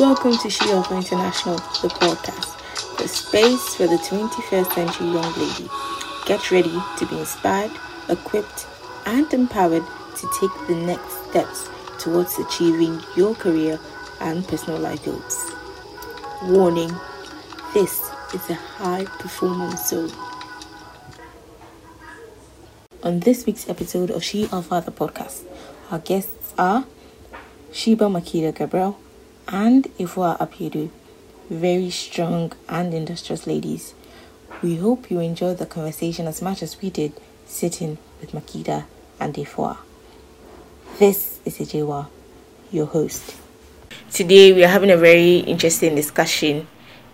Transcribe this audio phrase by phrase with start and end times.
[0.00, 5.70] Welcome to She Alpha International, the podcast, the space for the 21st century young lady.
[6.26, 7.70] Get ready to be inspired,
[8.08, 8.66] equipped,
[9.06, 9.84] and empowered
[10.16, 11.68] to take the next steps
[12.00, 13.78] towards achieving your career
[14.20, 15.52] and personal life goals.
[16.42, 16.90] Warning
[17.72, 20.10] this is a high performance zone.
[23.04, 25.44] On this week's episode of She Alpha the podcast,
[25.92, 26.84] our guests are
[27.70, 28.98] Sheba Makida Gabriel
[29.48, 30.90] and Ifua Apiedu,
[31.50, 33.94] very strong and industrious ladies.
[34.62, 37.12] We hope you enjoyed the conversation as much as we did
[37.46, 38.84] sitting with Makida
[39.20, 39.78] and Ifua.
[40.98, 42.08] This is Ejewa,
[42.70, 43.36] your host.
[44.10, 46.66] Today we are having a very interesting discussion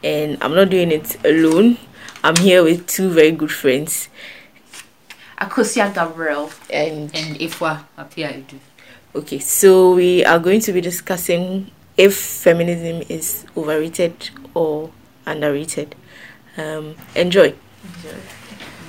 [0.04, 1.78] and I'm not doing it alone.
[2.22, 4.08] I'm here with two very good friends.
[5.38, 8.44] Akosia Gabriel And and Ifwa Apia
[9.14, 14.90] okay, so we are going to be discussing if feminism is overrated or
[15.26, 15.94] underrated.
[16.56, 17.54] Um, enjoy.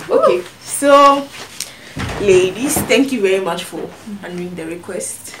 [0.08, 1.28] Okay, so
[2.20, 3.88] ladies, thank you very much for
[4.24, 5.36] honoring the request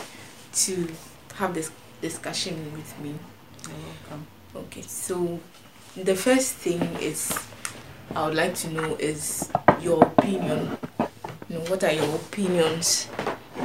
[0.52, 0.88] to
[1.34, 3.14] have this discussion with me.
[3.64, 4.26] You're welcome.
[4.54, 5.40] Okay, so
[5.96, 7.32] the first thing is
[8.14, 10.76] I would like to know is your opinion.
[11.48, 13.06] You know, what are your opinions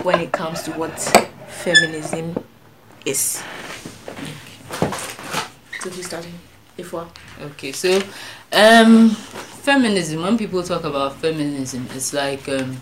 [0.04, 0.98] when it comes to what
[1.48, 2.44] feminism
[3.06, 3.44] is?
[5.80, 6.34] So who's starting?
[6.78, 7.08] If what?
[7.42, 8.02] Okay, so
[8.54, 12.80] um feminism when people talk about feminism it's like um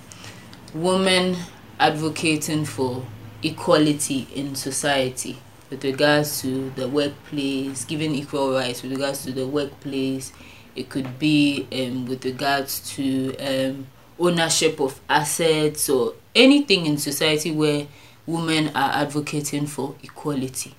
[0.74, 1.36] women
[1.80, 3.04] advocating for
[3.42, 5.38] equality in society
[5.70, 10.32] with regards to the workplace, giving equal rights with regards to the workplace.
[10.76, 13.88] It could be um, with regards to um,
[14.20, 17.88] ownership of assets or anything in society where
[18.26, 20.76] women are advocating for equality.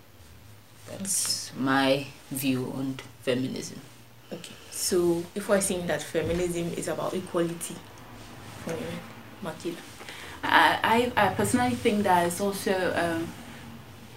[0.98, 3.80] That's my view on feminism.
[4.32, 7.76] Okay, so if we're saying that feminism is about equality
[8.64, 8.98] for women,
[9.44, 9.76] Makida.
[10.42, 13.28] I, I I personally think that it's also um,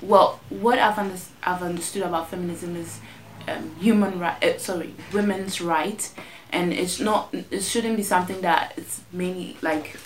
[0.02, 3.00] well what I've under, I've understood about feminism is
[3.48, 6.12] um, human right uh, sorry women's right
[6.52, 9.98] and it's not it shouldn't be something that it's mainly like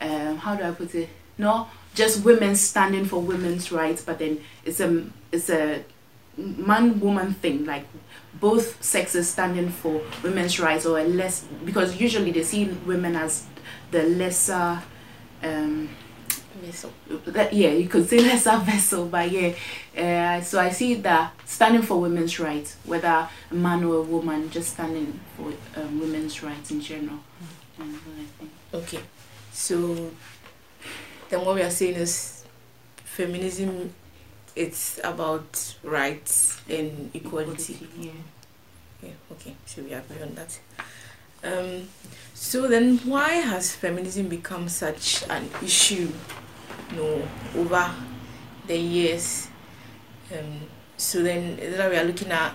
[0.00, 4.40] um, how do I put it not just women standing for women's rights but then
[4.64, 5.84] it's a it's a
[6.36, 7.86] man woman thing like
[8.34, 13.46] both sexes standing for women's rights or a less because usually they see women as
[13.90, 14.82] the lesser
[15.42, 15.88] um
[16.60, 16.92] Vessel.
[17.52, 19.52] yeah you could say lesser vessel but yeah
[19.98, 24.48] uh, so i see that standing for women's rights whether a man or a woman
[24.50, 27.18] just standing for um, women's rights in general
[27.78, 28.50] and what I think.
[28.72, 29.00] Okay,
[29.52, 30.10] so
[31.28, 32.44] then what we are saying is
[33.04, 33.92] feminism
[34.56, 37.88] it's about rights and equality.
[37.98, 38.12] yeah
[39.02, 40.58] Yeah, okay, so we agree on that.
[41.42, 41.88] Um,
[42.32, 46.08] so then why has feminism become such an issue,
[46.90, 47.90] you know, over
[48.66, 49.48] the years?
[50.32, 50.60] Um,
[50.96, 52.54] so then is that we are looking at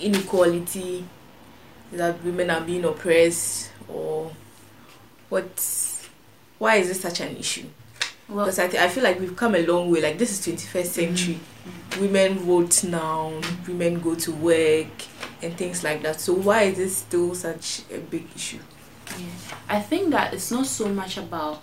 [0.00, 1.04] inequality,
[1.92, 4.32] that women are being oppressed, or
[5.28, 5.93] what?
[6.58, 7.66] Why is this such an issue?
[8.28, 10.00] well Because I, th- I feel like we've come a long way.
[10.00, 10.86] Like this is 21st mm-hmm.
[10.88, 11.34] century.
[11.34, 12.00] Mm-hmm.
[12.02, 13.40] Women vote now.
[13.66, 14.86] Women go to work
[15.42, 16.20] and things like that.
[16.20, 18.58] So why is this still such a big issue?
[19.18, 19.26] Yeah.
[19.68, 21.62] I think that it's not so much about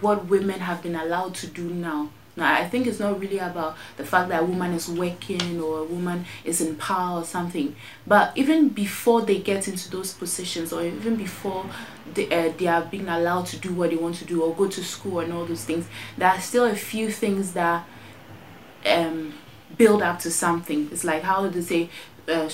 [0.00, 2.10] what women have been allowed to do now.
[2.36, 5.78] Now, I think it's not really about the fact that a woman is working or
[5.78, 7.74] a woman is in power or something.
[8.06, 11.64] But even before they get into those positions, or even before
[12.14, 14.68] they, uh, they are being allowed to do what they want to do or go
[14.68, 15.86] to school and all those things,
[16.16, 17.84] there are still a few things that
[18.86, 19.34] um,
[19.76, 20.88] build up to something.
[20.92, 21.88] It's like how they say,
[22.28, 22.48] uh,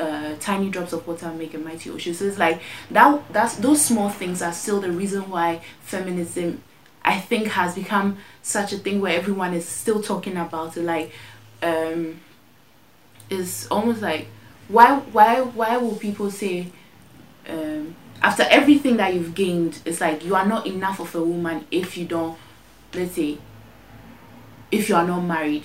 [0.00, 2.14] uh, tiny drops of water make a mighty ocean.
[2.14, 2.60] So it's like
[2.90, 3.22] that.
[3.32, 6.62] That's those small things are still the reason why feminism,
[7.02, 10.82] I think, has become such a thing where everyone is still talking about it.
[10.82, 11.12] Like,
[11.62, 12.20] um,
[13.30, 14.26] it's almost like
[14.68, 16.68] why why why will people say
[17.48, 21.66] um, after everything that you've gained, it's like you are not enough of a woman
[21.70, 22.38] if you don't,
[22.94, 23.36] let's say,
[24.72, 25.64] if you are not married.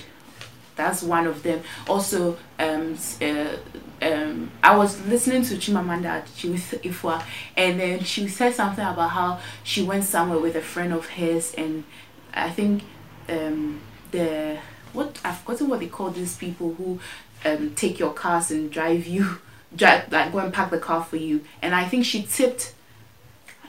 [0.75, 1.61] That's one of them.
[1.87, 3.55] Also, um, uh,
[4.01, 7.23] um, I was listening to Chimamanda Adichie Ifwa,
[7.55, 11.53] and then she said something about how she went somewhere with a friend of hers,
[11.53, 11.85] and
[12.33, 12.83] I think
[13.29, 13.79] um,
[14.11, 14.57] the
[14.91, 16.99] what I've forgotten what they call these people who
[17.45, 19.39] um, take your cars and drive you,
[19.75, 22.73] drive like go and park the car for you, and I think she tipped.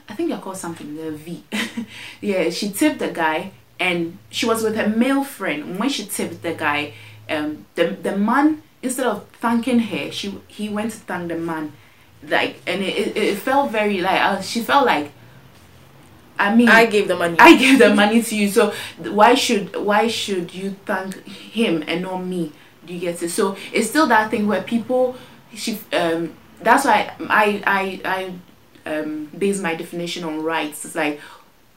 [0.09, 1.43] I think they're called something the V.
[2.21, 5.79] yeah, she tipped the guy, and she was with her male friend.
[5.79, 6.93] When she tipped the guy,
[7.29, 11.73] um, the the man instead of thanking her, she he went to thank the man,
[12.27, 15.11] like, and it it, it felt very like uh, she felt like.
[16.39, 17.37] I mean, I gave the money.
[17.39, 22.01] I gave the money to you, so why should why should you thank him and
[22.01, 22.51] not me?
[22.83, 23.29] Do you get it?
[23.29, 25.15] So it's still that thing where people,
[25.55, 28.33] she um, that's why I I
[28.85, 30.85] I um base my definition on rights.
[30.85, 31.19] It's like,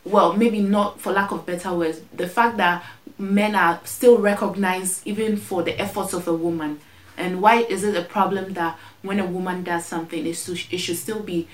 [0.05, 2.85] well, maybe not for lack of better words, the fact that
[3.19, 6.81] men are still recognized even for the efforts of a woman.
[7.17, 10.79] And why is it a problem that when a woman does something, it should, it
[10.79, 11.47] should still be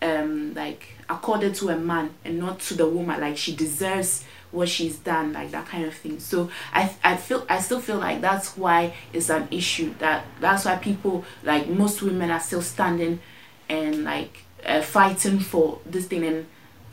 [0.00, 3.20] um, like accorded to a man and not to the woman?
[3.20, 4.24] Like she deserves
[4.54, 6.20] what she's done, like that kind of thing.
[6.20, 9.94] So I I feel I still feel like that's why it's an issue.
[9.98, 13.20] That that's why people like most women are still standing
[13.68, 16.24] and like uh, fighting for this thing.
[16.24, 16.46] And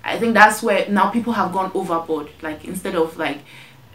[0.03, 2.29] I think that's where now people have gone overboard.
[2.41, 3.39] Like instead of like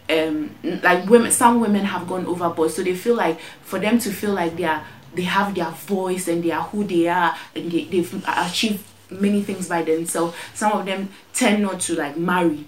[0.09, 4.09] um like women some women have gone overboard so they feel like for them to
[4.09, 4.81] feel like they are
[5.13, 9.41] they have their voice and they are who they are and they, they've achieved many
[9.41, 12.65] things by themselves some of them tend not to like marry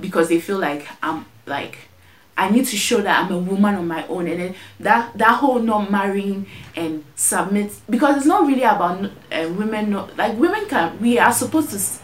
[0.00, 1.78] because they feel like i'm like
[2.36, 4.26] i need to show that i'm a woman on my own.
[4.26, 9.48] And then that that whole not marrying and submit because it's not really about uh,
[9.56, 12.02] women not like women can we are supposed to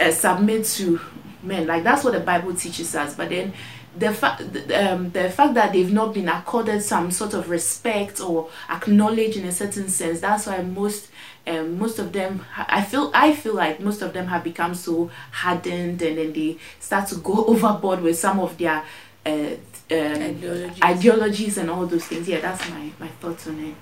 [0.00, 1.00] uh, submit to
[1.42, 1.66] men.
[1.66, 3.14] Like that's what the bible teaches us.
[3.14, 3.52] But then
[3.96, 4.40] the fact
[4.72, 9.44] um, the fact that they've not been accorded some sort of respect or acknowledged in
[9.44, 11.10] a certain sense that's why most
[11.46, 15.10] um, most of them i feel i feel like most of them have become so
[15.30, 18.82] hardened and then they start to go overboard with some of their
[19.26, 19.56] uh, um,
[19.90, 20.82] Ideologies.
[20.82, 22.26] ideologies and all those things.
[22.28, 23.74] Yeah that's my my thoughts on it.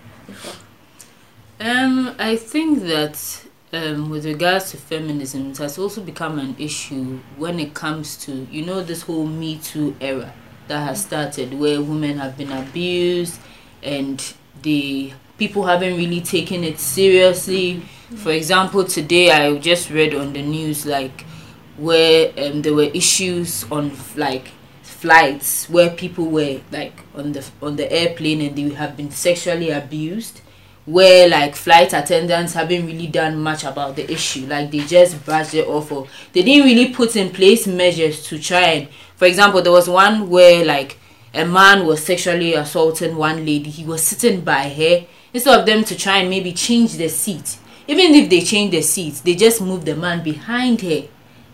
[1.60, 7.20] Um, I think that um, with regards to feminism, it has also become an issue
[7.36, 10.32] when it comes to you know this whole Me Too era
[10.68, 13.38] that has started, where women have been abused
[13.82, 17.82] and the people haven't really taken it seriously.
[18.16, 21.22] For example, today I just read on the news like
[21.76, 24.48] where um, there were issues on like
[24.82, 29.70] flights where people were like on the on the airplane and they have been sexually
[29.70, 30.42] abused
[30.84, 34.46] where like flight attendants haven't really done much about the issue.
[34.46, 38.38] Like they just brushed it off or they didn't really put in place measures to
[38.38, 40.98] try and for example there was one where like
[41.34, 43.70] a man was sexually assaulting one lady.
[43.70, 47.58] He was sitting by her instead of them to try and maybe change the seat
[47.88, 51.02] even if they change the seat they just move the man behind her.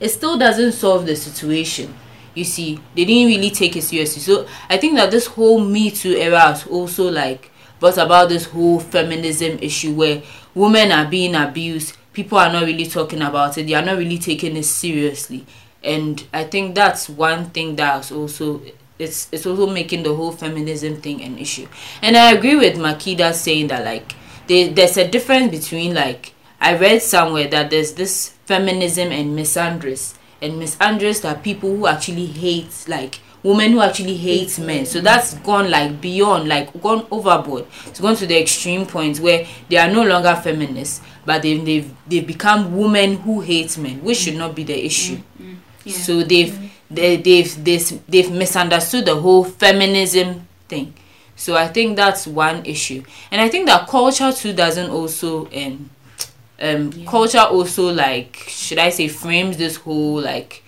[0.00, 1.94] It still doesn't solve the situation
[2.34, 2.78] you see.
[2.94, 4.22] They didn't really take it seriously.
[4.22, 8.44] So i think that this whole me too era has also like brought about this
[8.46, 10.22] whole feminism issue where
[10.54, 11.96] women are being abused.
[12.12, 13.66] People are not really talking about it.
[13.66, 15.46] They are not really taking it seriously.
[15.82, 18.60] And i think that's one thing that's also
[18.98, 21.66] it's it's also making the whole feminism thing an issue.
[22.02, 24.12] And i agree with makida saying that like
[24.46, 30.14] there, there's a difference between like i read somewhere that there's this feminism and misandrous
[30.40, 34.84] and misandrous are people who actually hate like women who actually hate men.
[34.86, 37.66] so that's gone like beyond like gone overboard.
[37.86, 41.94] It's gone to the extreme point where they are no longer feminists but they've they've,
[42.08, 45.16] they've become women who hate men which should not be the issue.
[45.16, 45.56] Mm, mm.
[45.84, 45.92] Yeah.
[45.96, 46.70] So they've mm.
[46.90, 50.94] They, they've they've they've misunderstood the whole feminism thing
[51.36, 55.90] so i think that's one issue and i think that culture too doesn't also um
[56.60, 57.06] um Yeah.
[57.10, 60.62] culture also like should i say frames this whole like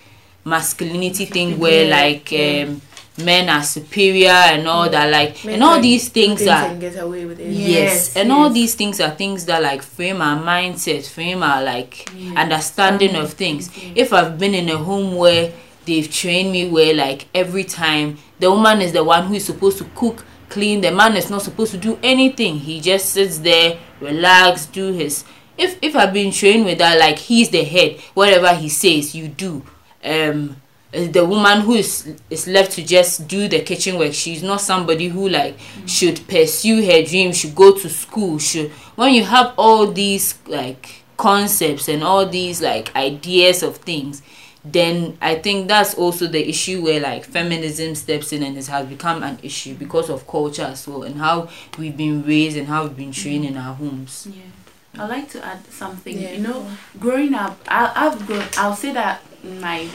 [0.45, 2.65] masculinity thing where Yeah, like yeah.
[2.69, 2.81] um
[3.19, 6.97] men are superior and all that like Men and all these do things are get
[6.99, 7.49] away with it.
[7.53, 11.63] Yes, Yes, and all these things are things that like frame our mindset frame our
[11.63, 12.41] like Yeah.
[12.41, 15.53] understanding of things if i've been in a home where
[15.87, 18.19] they've trained me where like every time.
[18.39, 20.81] The woman is the one who is supposed to cook clean.
[20.81, 22.59] The man is not supposed to do anything.
[22.59, 25.25] He just sits there relax do his
[25.59, 29.29] if if i've been trained with that like he's the head whatever he says you
[29.29, 29.63] do.
[30.05, 30.57] Um
[30.93, 35.07] the woman who is is left to just do the kitchen work she's not somebody
[35.07, 35.57] who like
[35.87, 41.05] should pursue her dream should go to school should when you have all these like
[41.17, 44.21] concepts and all these like ideas of things
[44.65, 48.87] then i think that's also the issue where like feminism steps in and it has
[48.87, 51.49] become an issue because of culture as well and how
[51.79, 55.45] we've been raised and how we've been trained in our homes Yeah, I'd like to
[55.45, 56.19] add something.
[56.21, 56.67] Yeah, you know,
[56.99, 58.45] growing up, I, I've grown.
[58.59, 59.87] I'll say that in my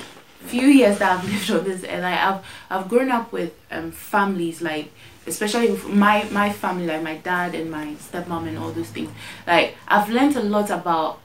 [0.46, 3.92] few years that I've lived on this, and I, I've I've grown up with um
[3.92, 4.92] families like,
[5.28, 9.12] especially with my my family, like my dad and my stepmom and all those things.
[9.46, 11.20] Like I've learned a lot about.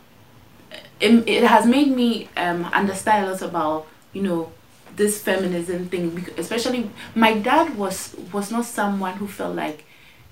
[1.01, 4.53] It, it has made me um understand a lot about you know
[4.97, 9.85] this feminism thing especially my dad was was not someone who felt like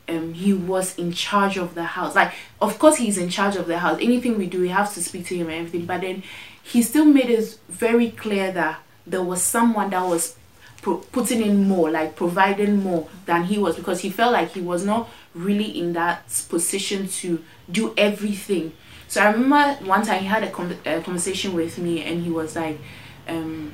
[0.08, 2.14] um, he was in charge of the house.
[2.14, 3.98] Like, of course, he's in charge of the house.
[4.00, 5.86] Anything we do, we have to speak to him and everything.
[5.86, 6.22] But then
[6.62, 10.36] he still made it very clear that there was someone that was
[10.82, 14.60] pro- putting in more, like providing more than he was, because he felt like he
[14.60, 18.72] was not really in that position to do everything.
[19.08, 22.54] So I remember one time he had a, a conversation with me, and he was
[22.54, 22.78] like,
[23.26, 23.72] um,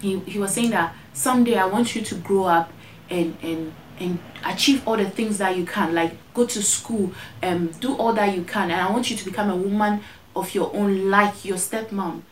[0.00, 2.72] he, he was saying that someday I want you to grow up
[3.10, 7.68] and and and achieve all the things that you can like go to school um
[7.78, 10.00] do all that you can and i want you to become a woman
[10.36, 12.22] of your own like your stepmom.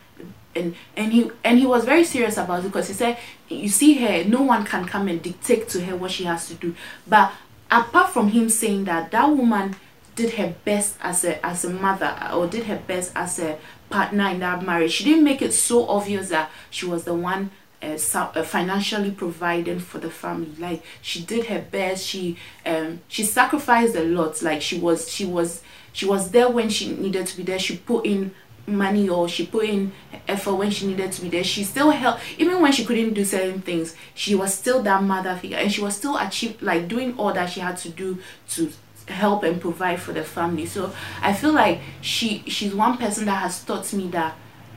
[0.55, 3.17] And and he and he was very serious about it because he said
[3.49, 6.53] you see her no one can come and dictate to her what she has to
[6.53, 6.75] do.
[7.07, 7.31] But
[7.71, 9.75] apart from him saying that that woman
[10.15, 13.57] did her best as a as a mother or did her best as a
[13.89, 14.91] partner in that marriage.
[14.91, 17.51] She didn't make it so obvious that she was the one
[17.81, 20.53] uh, uh, financially providing for the family.
[20.57, 22.05] Like she did her best.
[22.05, 24.41] She um she sacrificed a lot.
[24.41, 27.59] Like she was she was she was there when she needed to be there.
[27.59, 28.33] She put in
[28.65, 29.91] money or she put in
[30.27, 31.43] effort when she needed to be there.
[31.43, 32.21] She still helped.
[32.37, 35.57] Even when she couldn't do certain things she was still that mother figure.
[35.57, 38.19] And she was still achieve like doing all that she had to do
[38.51, 38.71] to
[39.07, 40.65] help and provide for the family.
[40.65, 44.35] So i feel like she she's one person that has taught me that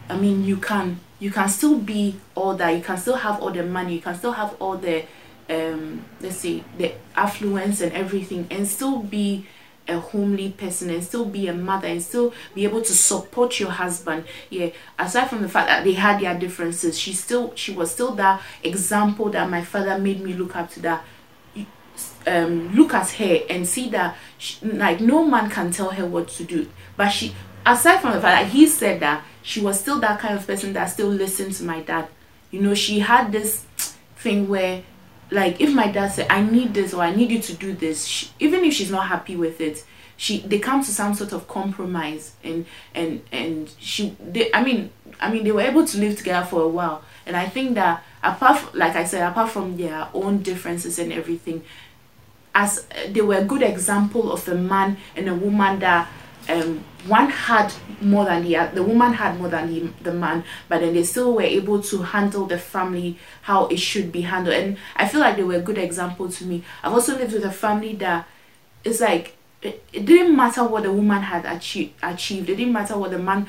[0.09, 3.51] i mean you can you can still be all that you can still have all
[3.51, 5.05] the money you can still have all the
[5.49, 9.47] um let's say the affluence and everything and still be
[9.89, 13.71] a homely person and still be a mother and still be able to support your
[13.71, 14.25] husband.
[14.51, 18.13] Yeah aside from the fact that they had their differences she still she was still
[18.17, 21.05] that example that my father made me look up to that
[22.27, 26.29] um look at her and see that she, like no man can tell her what
[26.29, 26.69] to do.
[26.97, 30.37] But she aside from the fact that he said that she was still that kind
[30.37, 32.09] of person that still listened to my dad.
[32.51, 33.65] You know she had this
[34.17, 34.83] thing where
[35.31, 38.05] like if my dad said i need this or i need you to do this
[38.07, 39.85] she, even if she's not happy with it
[40.17, 42.65] she they come to some sort of compromise and
[42.95, 44.91] and and she they i mean
[45.21, 47.03] i mean they were able to live together for a while.
[47.27, 51.13] And i think that apart from, like i said apart from their own differences and
[51.13, 51.63] everything
[52.57, 56.09] as they were a good example of a man and a woman that
[56.49, 57.71] um, one had
[58.01, 61.35] more than the the woman had more than the, the man, but then they still
[61.35, 64.57] were able to handle the family how it should be handled.
[64.57, 66.65] And I feel like they were a good example to me.
[66.83, 68.27] I've also lived with a family that
[68.85, 72.49] it's like it, it didn't matter what the woman had achieved, achieved.
[72.49, 73.47] It didn't matter what the man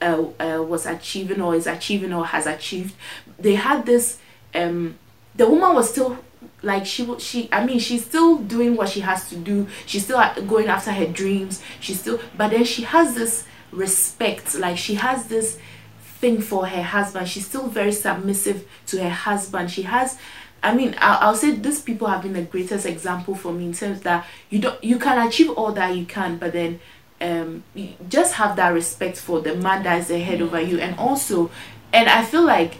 [0.00, 2.94] uh, uh, was achieving or is achieving or has achieved.
[3.36, 4.18] They had this.
[4.54, 4.96] Um,
[5.34, 6.18] the woman was still
[6.64, 9.66] like she will she i mean she's still doing what she has to do.
[9.86, 11.62] She's still going after her dreams.
[11.80, 15.58] She's still but then she has this respect like she has this
[16.00, 17.28] thing for her husband.
[17.28, 19.70] She's still very submissive to her husband.
[19.70, 20.18] She has
[20.62, 23.74] i mean i'll, I'll say these people have been the greatest example for me in
[23.74, 26.80] terms that you don't you can achieve all that you can but then
[27.20, 27.62] um
[28.08, 30.78] just have that respect for the man that is ahead over you.
[30.80, 31.50] And also
[31.92, 32.78] and i feel like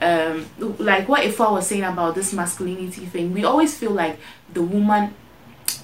[0.00, 0.46] um
[0.78, 4.18] like what if I was saying about this masculinity thing we always feel like
[4.52, 5.14] the woman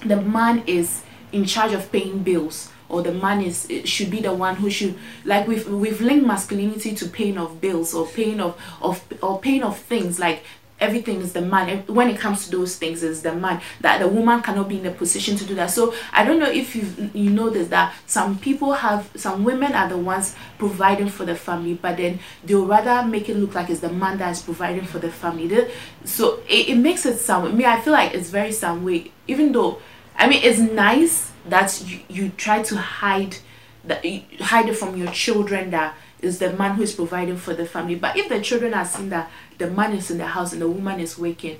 [0.05, 4.33] the man is in charge of paying bills or the man is should be the
[4.33, 8.59] one who should like we've we've linked masculinity to paying of bills or paying of
[8.81, 10.19] of or paying of things.
[10.19, 10.43] Like
[10.79, 11.83] everything is the man.
[11.87, 13.61] When it comes to those things is the man.
[13.81, 15.71] That the woman cannot be in a position to do that.
[15.71, 19.73] So i don't know if you you know this that some people have some women
[19.73, 23.69] are the ones providing for the family but then they'll rather make it look like
[23.69, 25.69] it's the man that is providing for the family.
[26.03, 29.11] So it, it makes it sound me i feel like it's very some way.
[29.27, 29.79] Even though
[30.17, 33.37] i mean it's nice that you, you try to hide
[33.83, 34.03] that
[34.39, 37.95] hide it from your children that is the man who is providing for the family.
[37.95, 40.67] But if the children are seeing that the man is in the house and the
[40.69, 41.59] woman is working,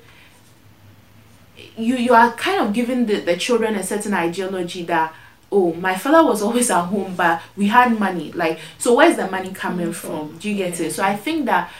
[1.77, 5.13] you you are kind of giving the, the children a certain ideology that
[5.51, 8.31] oh my father was always at home but we had money.
[8.31, 10.37] Like so where's the money coming from?
[10.37, 10.91] do you get it?
[10.91, 11.71] So i think that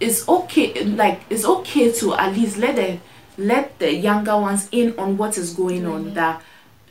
[0.00, 2.98] it's okay like it's okay to at least let the
[3.38, 6.14] let the younger ones in on what is going on mm-hmm.
[6.14, 6.42] that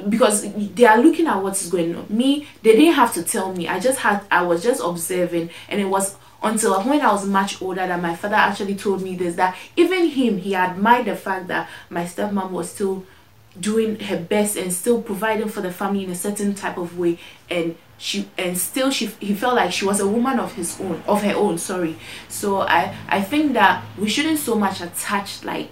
[0.08, 2.06] because they are looking at what is going on.
[2.10, 3.68] Me they didn't have to tell me.
[3.68, 7.62] I just had i was just observing and it was until when i was much
[7.62, 11.48] older that my father actually told me this that even him he admired the fact
[11.48, 13.06] that my stepmom was still
[13.60, 17.18] doing her best and still providing for the family in a certain type of way.
[17.50, 21.04] And she and still she he felt like she was a woman of his own
[21.06, 21.98] of her own sorry.
[22.30, 25.72] So i i think that we shouldn't so much attach like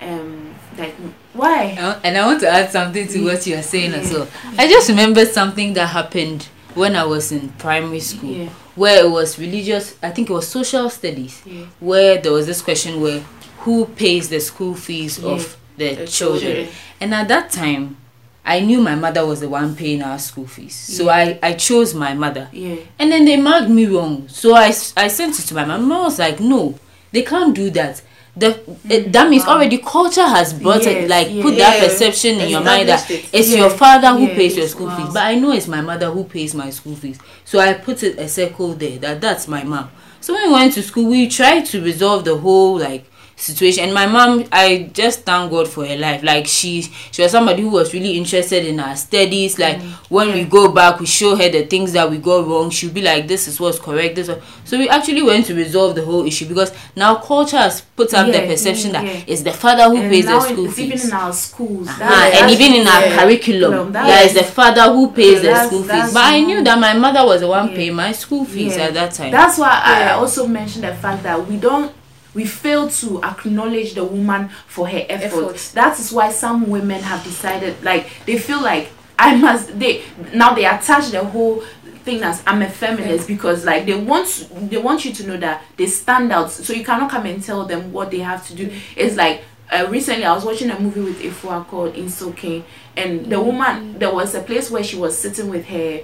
[0.00, 0.94] um like
[1.32, 1.76] why?
[2.02, 4.26] And I want to add something to what you are saying as well.
[4.58, 8.48] I just remembered something that happened when I was in primary school, Yeah.
[8.76, 9.94] where it was religious.
[10.02, 11.64] I think it was social studies, Yeah.
[11.80, 13.22] where there was this question where
[13.60, 16.40] who pays the school fees of the, The children.
[16.42, 16.68] children.
[17.00, 17.96] and at that time,
[18.44, 21.94] I knew my mother was the one paying our school fees, so I I chose
[21.94, 22.48] my mother.
[22.52, 22.74] Yeah.
[22.98, 24.26] And then they marked me wrong.
[24.28, 25.82] So I, I sent it to my mom.
[25.82, 26.74] My mom was like, no,
[27.12, 28.02] they can't do that.
[28.34, 28.58] The,
[28.88, 29.54] eh, that means wow.
[29.56, 31.42] already culture has brought it, like yeah.
[31.42, 35.04] put that perception in your mind that it's your father who pays your school wow.
[35.04, 35.12] fees.
[35.12, 37.18] But I know it's my mother who pays my school fees.
[37.44, 39.90] So I put it a circle there that that's my mom.
[40.22, 43.04] So when we went to school, we tried to resolve the whole like
[43.36, 47.30] situation and my mom i just thank god for her life like she she was
[47.32, 49.90] somebody who was really interested in our studies like mm.
[50.08, 53.02] when we go back we show her the things that we got wrong she'll be
[53.02, 56.24] like this is what's correct this was, so we actually went to resolve the whole
[56.26, 59.96] issue because now culture has put up the perception yeah, that it's the father who
[59.96, 61.86] And pays the school it's fees even in our schools.
[61.98, 63.16] That- and even in our yeah.
[63.18, 66.12] curriculum, That there is- the father who pays the that's- school fees.
[66.12, 67.76] But I knew that my mother was the one Yeah.
[67.76, 68.84] paying my school fees Yeah.
[68.84, 69.30] at that time.
[69.30, 71.92] That's why I also mentioned the fact that we don't
[72.34, 75.54] we fail to acknowledge the woman for her effort.
[75.54, 75.70] Effort.
[75.74, 80.02] That is why some women have decided like they feel like I must they
[80.34, 81.62] now they attach the whole
[82.04, 85.62] thing as I'm a feminist because like they want they want you to know that
[85.76, 88.72] they stand out so you cannot come and tell them what they have to do.
[88.96, 92.64] It's like uh, recently I was watching a movie with Ifua called Isoken
[92.96, 96.00] and the woman there was a place where she was sitting with her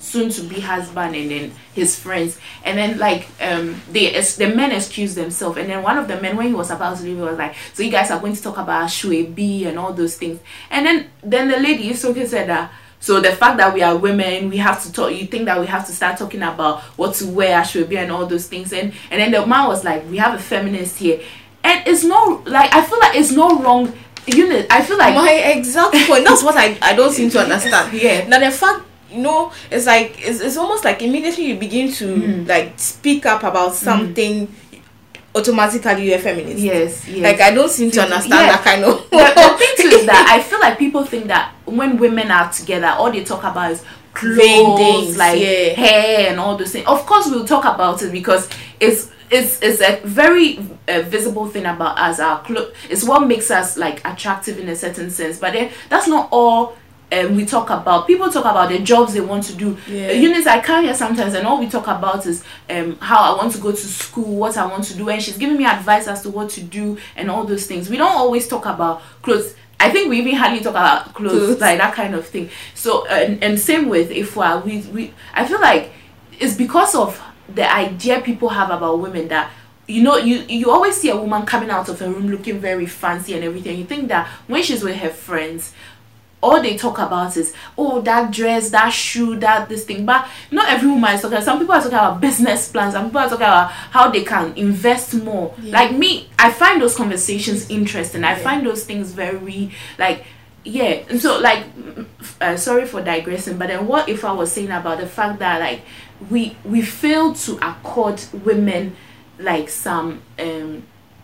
[0.00, 2.38] soon to be husband and then his friends.
[2.64, 5.58] And then like um they the men excused themselves.
[5.58, 7.82] And then one of the men when he was about to leave was like so
[7.82, 10.40] you guys are going to talk about Shuebi and all those things.
[10.70, 14.48] And then then the lady Isoken said that so the fact that we are women
[14.48, 17.26] we have to talk you think that we have to start talking about what to
[17.26, 18.72] wear Shuebi and all those things.
[18.72, 21.20] And and then the man was like we have a feminist here.
[21.62, 23.92] And it's not like I feel like it's not wrong
[24.26, 27.40] you know I feel like my exact point that's what I, I don't seem to
[27.40, 27.92] understand.
[28.00, 28.26] Yeah.
[28.28, 32.06] now the fact you know it's like it's, it's almost like immediately you begin to
[32.10, 32.48] Mm.
[32.48, 34.52] like speak up about something
[35.34, 39.08] automatically you're a feminist yes yes like i don't seem to understand that kind of
[39.10, 42.50] the, the thing too is that I feel like people think that when women are
[42.52, 45.72] together, all they talk about is clothes, things, like yeah.
[45.74, 46.86] hair and all those things.
[46.86, 48.48] Of course, we'll talk about it because
[48.80, 52.18] it's it's it's a very uh, visible thing about us.
[52.18, 55.38] Our clothes it's what makes us like attractive in a certain sense.
[55.38, 56.76] But then that's not all.
[57.12, 59.76] Um, we talk about people talk about the jobs they want to do.
[59.88, 60.12] Yeah.
[60.12, 63.52] Eunice, I come here sometimes, and all we talk about is um how I want
[63.54, 66.22] to go to school, what I want to do, and she's giving me advice as
[66.22, 67.90] to what to do and all those things.
[67.90, 69.54] We don't always talk about clothes.
[69.80, 71.60] I think we even hardly talk about clothes, Clothes.
[71.60, 72.50] like that kind of thing.
[72.74, 75.90] So and, and same with Ifwa, we we I feel like
[76.38, 77.20] it's because of
[77.54, 79.50] the idea people have about women that
[79.88, 82.86] you know you you always see a woman coming out of a room looking very
[82.86, 83.76] fancy and everything.
[83.78, 85.72] You think that when she's with her friends,
[86.42, 90.06] all they talk about is oh that dress that shoe that this thing.
[90.06, 93.20] But not every woman is talking some people are talking about business plans some people
[93.20, 95.54] are talking about how they can invest more.
[95.62, 98.24] Like me i find those conversations interesting.
[98.24, 100.24] I find those things very like
[100.64, 101.02] yeah.
[101.08, 101.64] And so like
[102.40, 105.60] uh, sorry for digressing but then what if i was saying about the fact that
[105.60, 105.80] like
[106.28, 108.94] we we fail to accord women
[109.38, 110.82] like some um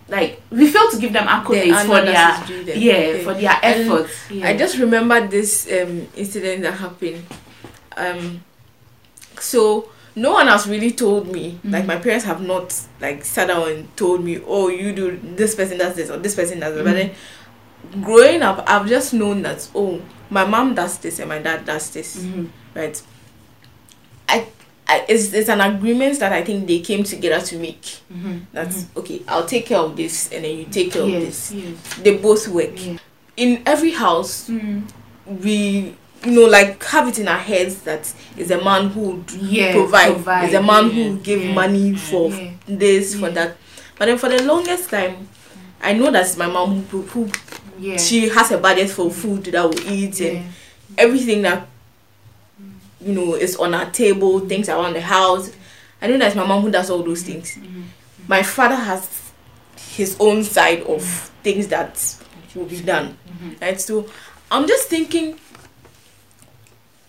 [0.08, 2.78] like we fail to give them accolades for their that is due them.
[2.80, 3.24] yeah Okay.
[3.24, 4.46] for their efforts yeah.
[4.48, 7.24] I just remember this um, incident that happened.
[7.96, 8.40] Um,
[9.40, 11.58] so no one has really told me.
[11.64, 11.86] Like Mm.
[11.88, 15.78] my parents have not like sat down and told me, "Oh, you do this person
[15.78, 17.12] does this or this person does that." But Mm.
[17.92, 21.64] then growing up, I've just known that oh, my mom does this and my dad
[21.66, 22.48] does this, Mhm.
[22.74, 23.02] right?
[24.28, 24.46] I.
[24.88, 27.82] I, it's, it's an agreement that I think they came together to make.
[28.12, 28.42] Mhm.
[28.52, 29.22] That's okay.
[29.26, 31.52] I'll take care of this, and then you take care of this.
[31.52, 31.76] yes.
[32.02, 32.78] They both work.
[33.36, 34.82] In every house, Mm.
[35.42, 35.94] we
[36.24, 40.12] you know like have it in our heads that is a man who Yeah, provide,
[40.14, 42.30] provide, is a man yeah, who give yeah, money for
[42.66, 43.56] this for that
[43.98, 45.28] but then for the longest time
[45.82, 47.28] i know that's my mom who, who
[47.98, 50.46] she has a budget for food that we eat and
[50.96, 51.68] everything that
[53.00, 55.50] you know is on our table things around the house
[56.00, 57.84] i know that's my mom who does all those things Mhm.
[58.28, 59.08] my father has
[59.90, 61.02] his own side of
[61.42, 62.00] things that
[62.54, 63.60] will be done Mhm.
[63.60, 64.06] right so
[64.50, 65.38] i'm just thinking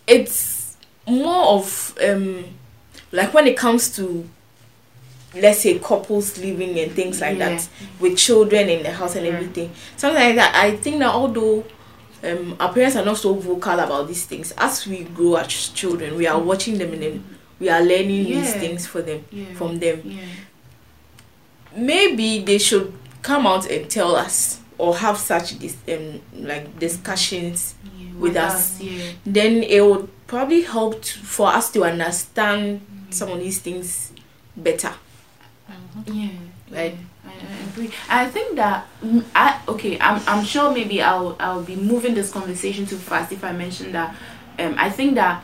[0.08, 2.45] it's more of um
[3.12, 4.28] like when it comes to
[5.36, 7.50] let's say couples living and things like Yeah.
[7.50, 7.67] that
[8.00, 9.34] with children in the house and Yeah.
[9.34, 11.63] everything something like that i think that although
[12.23, 16.15] um, our parents are not so vocal about these things as we grow as children
[16.15, 17.23] we are watching them and then
[17.60, 19.53] we are learning these things for them Yeah.
[19.56, 20.21] from them Yeah.
[21.75, 27.75] maybe they should come out and tell us or have such dis- um like discussions
[27.97, 28.80] Yeah, with us.
[28.80, 29.12] Yeah.
[29.25, 34.12] then it would probably help to, for us to understand some of these things
[34.56, 34.93] better
[36.06, 36.30] Yeah.
[36.71, 36.95] Right.
[37.69, 37.91] Agree.
[38.10, 40.00] I think that mm, I okay.
[40.00, 43.91] I'm I'm sure maybe I'll I'll be moving this conversation too fast if I mention
[43.93, 44.15] that.
[44.60, 45.43] Um, I think that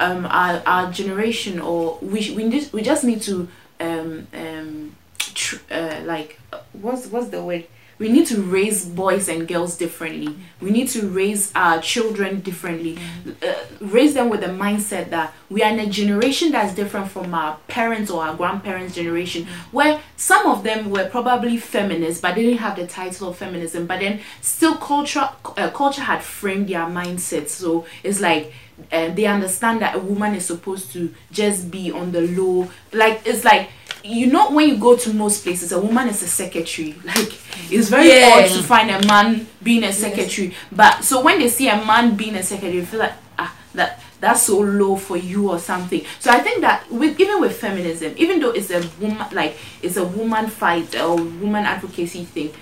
[0.00, 3.48] um our, our generation or we we just we just need to
[3.80, 6.38] um um tr- uh, like
[6.72, 7.64] what's what's the word
[7.98, 10.36] we need to raise boys and girls differently.
[10.60, 12.98] We need to raise our children differently.
[13.42, 17.34] Uh, raise them with the mindset that we are in a generation that's different from
[17.34, 22.42] our parents or our grandparents generation where some of them were probably feminists but they
[22.42, 26.86] didn't have the title of feminism but then still culture uh, culture had framed their
[26.86, 27.48] mindset.
[27.48, 28.52] So it's like
[28.90, 32.68] uh, they understand that a woman is supposed to just be on the low.
[32.92, 33.68] Like it's like
[34.04, 36.94] you know when you go to most places a woman is a secretary.
[37.04, 37.32] Like
[37.70, 38.30] it's very Yeah.
[38.44, 40.54] odd to find a man being a secretary.
[40.70, 44.00] But so when they see a man being a secretary they feel like ah that
[44.20, 46.02] that's so low for you or something.
[46.20, 49.96] So i think that with even with feminism even though it's a woman like it's
[49.96, 52.52] a woman fight or woman advocacy thing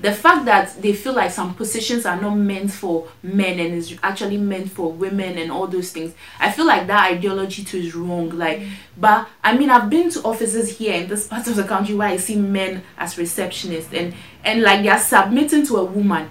[0.00, 3.98] the fact that they feel like some positions are not meant for men and is
[4.02, 7.94] actually meant for women and all those things i feel like that ideology too is
[7.94, 8.30] wrong.
[8.30, 8.62] Like
[8.96, 12.08] but i mean i've been to offices here in this part of the country where
[12.08, 16.30] i see men as receptionists and and like they're submitting to a woman.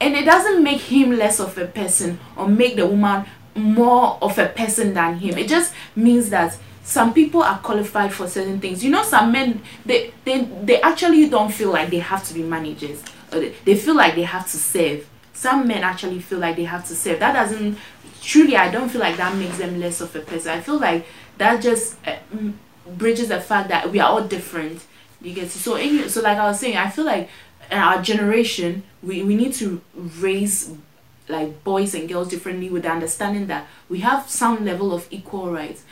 [0.00, 4.38] And it doesn't make him less of a person or make the woman more of
[4.38, 5.38] a person than him.
[5.38, 8.84] It just means that some people are qualified for certain things.
[8.84, 12.42] You know some men they they, they actually don't feel like they have to be
[12.42, 13.02] managers.
[13.30, 15.08] They, feel like they have to serve.
[15.32, 17.18] Some men actually feel like they have to serve.
[17.18, 17.76] That doesn't
[18.20, 20.52] truly i don't feel like that makes them less of a person.
[20.52, 21.06] I feel like
[21.38, 22.16] that just uh,
[22.86, 24.84] bridges the fact that we are all different.
[25.20, 25.50] You get it?
[25.50, 27.30] so in, so like i was saying i feel like
[27.70, 29.80] our generation we, we need to
[30.18, 30.70] raise
[31.28, 35.50] like boys and girls differently with the understanding that we have some level of equal
[35.50, 35.82] rights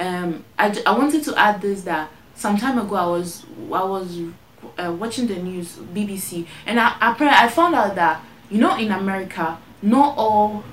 [0.00, 4.18] um i, I wanted to add this that some time ago i was i was
[4.78, 8.90] uh, watching the news bbc and i apparently i found out that you know in
[8.90, 10.64] america not all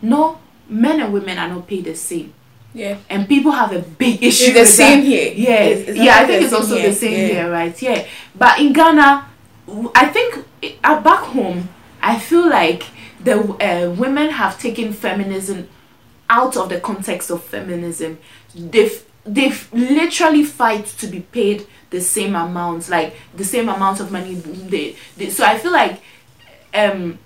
[0.00, 2.32] no men and women are not paid the same
[2.74, 5.06] yeah and people have a big issue it's the same that.
[5.06, 7.26] here Yeah, It's- it's yeah, I think it's also same the same Yeah.
[7.26, 7.82] here, right?
[7.82, 9.26] Yeah, but in Ghana,
[9.94, 10.38] I think
[10.82, 11.68] uh, back home,
[12.02, 12.84] I feel like
[13.22, 15.68] the uh, women have taken feminism
[16.30, 18.18] out of the context of feminism.
[18.54, 24.10] They've they've literally fight to be paid the same amount, like the same amount of
[24.10, 24.34] money.
[24.34, 26.00] They, they so I feel like
[26.74, 27.18] um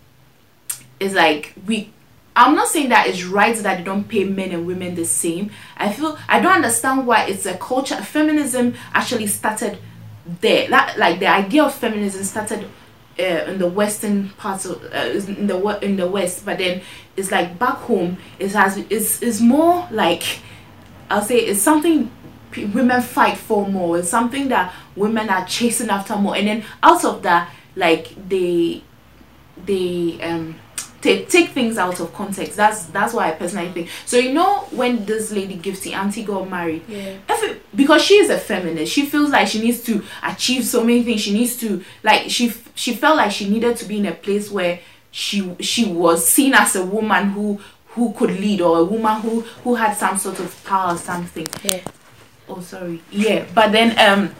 [1.00, 1.90] it's like we
[2.34, 5.50] I'm not saying that it's right that they don't pay men and women the same.
[5.78, 7.96] I feel I don't understand why it's a culture.
[7.96, 9.78] Feminism actually started
[10.40, 10.68] there.
[10.68, 12.68] That like the idea of feminism started
[13.18, 16.82] uh, in the western parts of uh, in the in the west, but then
[17.16, 18.18] it's like back home.
[18.38, 20.40] It has it's it's more like
[21.10, 22.10] I'll say it's something
[22.74, 23.98] women fight for more.
[23.98, 28.82] It's something that women are chasing after more, and then out of that, like they
[29.64, 30.56] they um
[31.00, 32.56] take take things out of context.
[32.56, 33.88] That's that's why I personally think.
[34.04, 38.30] So you know when this lady Gifty Anti got married, yeah every, because she is
[38.30, 41.20] a feminist, she feels like she needs to achieve so many things.
[41.20, 44.50] She needs to like she she felt like she needed to be in a place
[44.50, 47.60] where she she was seen as a woman who
[47.96, 51.48] who could lead or a woman who who had some sort of power or something.
[51.62, 51.80] Yeah.
[52.48, 53.02] Oh sorry.
[53.10, 54.34] Yeah but then um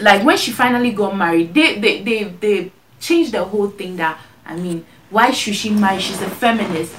[0.00, 4.18] like when she finally got married they they they, they changed the whole thing that
[4.44, 6.00] i mean why should she marry?
[6.00, 6.94] She's a feminist.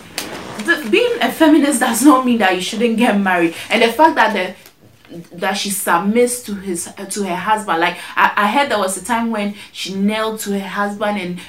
[0.65, 3.55] The, being a feminist does not mean that you shouldn't get married.
[3.69, 4.55] And the fact that the
[5.37, 9.03] that she submits to his to her husband like I, I heard there was a
[9.03, 11.39] time when she knelt to her husband and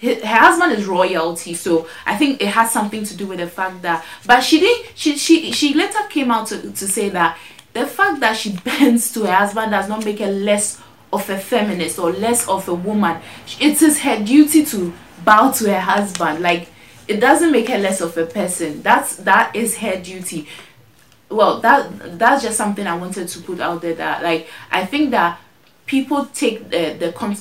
[0.00, 3.82] her, husband is royalty so i think it has something to do with the fact
[3.82, 7.36] that but she didn't she she, she later came out to, to say that
[7.72, 10.80] the fact that she bends to her husband does not make her less
[11.12, 13.20] of a feminist or less of a woman.
[13.60, 14.92] It is her duty to
[15.24, 16.40] bow to her husband.
[16.40, 16.68] Like
[17.06, 18.82] it doesn't make her less of a person.
[18.82, 20.46] That's that is her duty.
[21.30, 25.10] Well that that's just something i wanted to put out there that like i think
[25.10, 25.38] that
[25.88, 26.94] people take the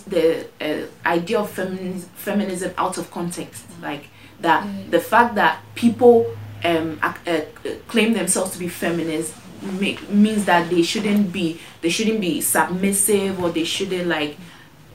[0.07, 3.65] the uh, idea of feminism feminism out of context.
[3.81, 4.07] Like
[4.39, 9.37] that the fact that people um ac- uh, claim themselves to be feminists
[9.79, 14.37] make, means that they shouldn't be they shouldn't be submissive or they shouldn't like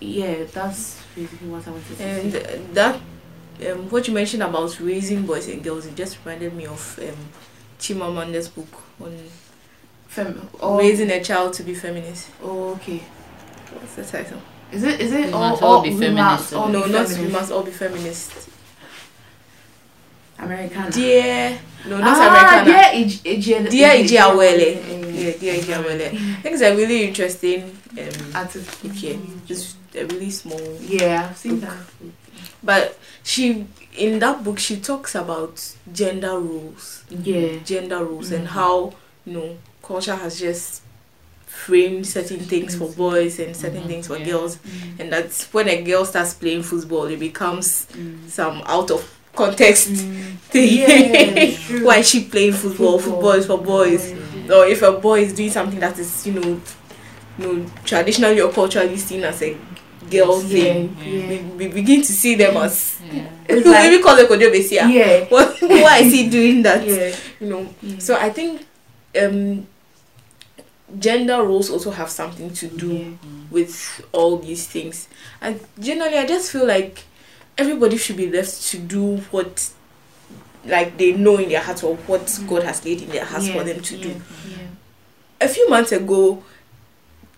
[0.00, 2.20] yeah that's basically what i wanted to say.
[2.20, 3.00] And that
[3.70, 7.16] um, what you mentioned about raising boys and girls it just reminded me of um,
[7.78, 9.16] Chimamanda's book on
[10.08, 12.28] Fem- oh, raising a child to be feminist.
[12.42, 13.02] Oh, okay
[13.74, 14.40] what's the title
[14.72, 16.90] Is it is it We all, must all all be we feminists, all no, be
[16.92, 18.48] not we must all be feminists.
[20.38, 20.90] American.
[20.90, 22.64] Dear, no, not ah, American.
[22.66, 24.70] dear Ij- Ije- Dear Ije- Ijeawele.
[24.74, 25.22] Yeah.
[25.22, 26.06] Yeah, dear Ijeawele.
[26.06, 27.62] I think it's a really interesting
[27.98, 28.82] um, Artist.
[28.82, 29.18] book here.
[29.46, 31.70] Just a really small Yeah, I've seen Book.
[31.70, 31.78] that.
[32.64, 35.60] But she, in that book, she talks about
[35.92, 37.58] gender roles, Yeah.
[37.64, 38.50] gender roles, and Mhm.
[38.50, 38.94] how
[39.26, 40.82] you know culture has just
[41.52, 44.24] framed certain things for boys and certain Mhm, things for yeah.
[44.26, 45.00] girls, Mm.
[45.00, 48.28] and that's when a girl starts playing football, it becomes Mm.
[48.28, 49.04] some out of
[49.36, 50.36] context Mm.
[50.50, 50.78] thing.
[50.78, 51.80] Yeah.
[51.86, 52.98] Why is she playing football?
[52.98, 54.12] Football is for boys.
[54.50, 56.60] Or if a boy is doing something that is, you know,
[57.38, 59.56] you know, traditionally or culturally seen as a
[60.10, 61.28] girl Yeah, thing, yeah.
[61.28, 63.22] we, we begin to see them as Yeah.
[63.48, 64.72] It's like- maybe call it.
[64.72, 65.24] Yeah.
[65.28, 66.86] What, why is he doing that?
[66.86, 67.14] Yeah.
[67.40, 67.66] You know.
[67.82, 67.98] Yeah.
[67.98, 68.60] So I think
[69.20, 69.66] um,
[70.98, 73.10] gender roles also have something to do Yeah.
[73.50, 75.08] with all these things.
[75.40, 77.04] And generally, I just feel like
[77.58, 79.70] everybody should be left to do what,
[80.66, 82.48] like they know in their heart or what Mm.
[82.48, 84.22] God has laid in their hearts for them to yeah, do.
[84.48, 84.56] yeah.
[85.40, 86.42] A few months ago,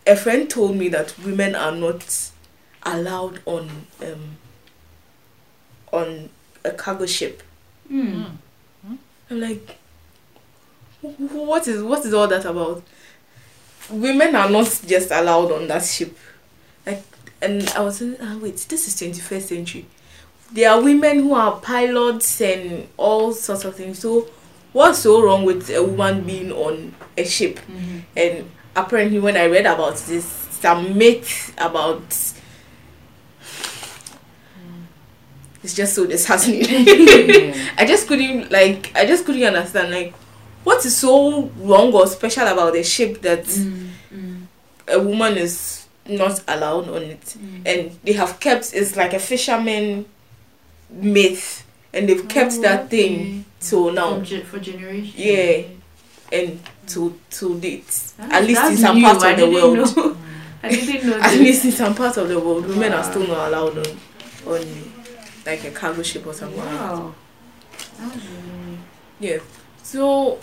[0.06, 2.30] a friend told me that women are not
[2.82, 4.36] allowed on um,
[5.92, 6.28] on
[6.64, 7.42] a cargo ship.
[7.90, 8.26] Mm.
[9.30, 9.78] I'm like,
[11.02, 12.82] "Wh- wh- what is what is all that about?
[13.90, 16.16] Women are not just allowed on that ship.
[16.86, 17.02] Like,
[17.42, 19.86] and I was saying, ah, wait, this is 21st century.
[20.52, 23.98] There are women who are pilots and all sorts of things.
[23.98, 24.28] So,
[24.72, 27.58] what's so wrong with a woman being on a ship?
[27.70, 28.02] Mhm.
[28.16, 32.02] And apparently, when I read about this, some myth about
[35.62, 36.64] it's just so disheartening.
[37.78, 40.14] I just couldn't like I just couldn't understand like
[40.64, 43.88] what is so wrong or special about the ship that Mm.
[44.14, 44.46] Mm.
[44.88, 47.62] a woman is not allowed on it Mm.
[47.66, 50.04] and they have kept it's like a fisherman
[50.90, 55.14] myth and they've kept Oh, that thing till now ge- for generations.
[55.16, 55.62] Yeah.
[56.32, 59.04] and to to date at least in some new.
[59.04, 60.16] parts of the world.
[60.62, 61.18] I didn't know.
[61.20, 63.96] at least in some parts of the world women are still not allowed on
[64.46, 64.66] on
[65.46, 66.68] like a cargo ship or something like.
[66.68, 67.14] Wow.
[68.00, 68.78] Really-
[69.20, 69.38] Yeah.
[69.82, 70.38] So,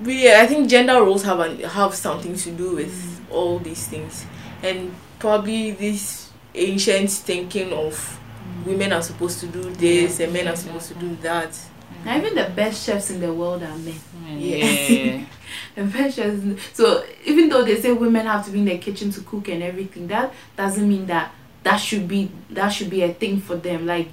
[0.00, 3.32] really, I think gender roles have an, have something to do with mm.
[3.32, 4.26] all these things,
[4.62, 8.66] and probably this ancient thinking of mm.
[8.66, 11.20] women are supposed to do this and men are supposed to do mm.
[11.22, 11.58] that.
[12.04, 14.00] Now, even the best chefs in the world are men.
[14.38, 15.24] Yeah.
[15.74, 16.42] The best chefs.
[16.72, 19.62] So even though they say women have to be in the kitchen to cook and
[19.62, 23.86] everything, that doesn't mean that that should be that should be a thing for them.
[23.86, 24.08] Like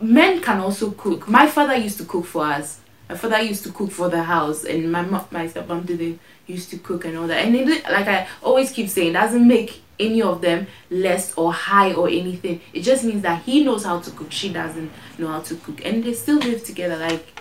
[0.00, 1.28] men can also cook.
[1.28, 2.80] My father used to cook for us.
[3.12, 6.70] My father used to cook for the house, and my mom, my stepmom didn't used
[6.70, 7.44] to cook and all that.
[7.44, 11.92] And it, like I always keep saying, doesn't make any of them less or high
[11.92, 12.62] or anything.
[12.72, 15.84] It just means that he knows how to cook, she doesn't know how to cook,
[15.84, 16.96] and they still live together.
[16.96, 17.38] Like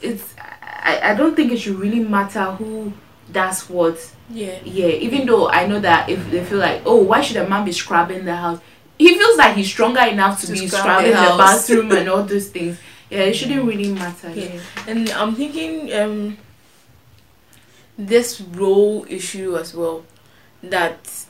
[0.00, 2.94] it's, I, I don't think it should really matter who
[3.30, 3.98] does what.
[4.30, 4.60] Yeah.
[4.64, 7.66] Yeah, even though I know that if they feel like, oh, why should a man
[7.66, 8.60] be scrubbing the house?
[8.96, 12.08] He feels like he's stronger enough to, To be scrub scrubbing the the, bathroom and
[12.08, 12.78] all those things.
[13.12, 14.30] Yeah, it shouldn't really matter.
[14.30, 14.58] Yeah.
[14.86, 16.38] And I'm thinking um
[17.98, 20.02] this role issue as well
[20.62, 21.26] that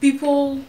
[0.00, 0.60] people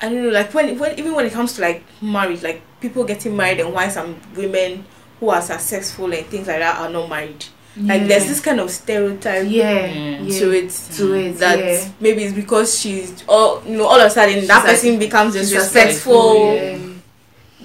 [0.00, 3.02] I don't know like when when even when it comes to like marriage like people
[3.02, 4.84] getting married and why some women
[5.18, 7.46] who are successful and things like that are not married
[7.78, 10.20] like there's this kind of stereotype yeah, Yeah.
[10.20, 10.38] yeah.
[10.38, 11.34] to it to it.
[11.34, 11.38] Mm.
[11.38, 11.88] that yeah.
[12.00, 15.34] maybe it's because she's or you know all of a sudden that She's person becomes
[15.34, 16.78] She's disrespectful Yeah.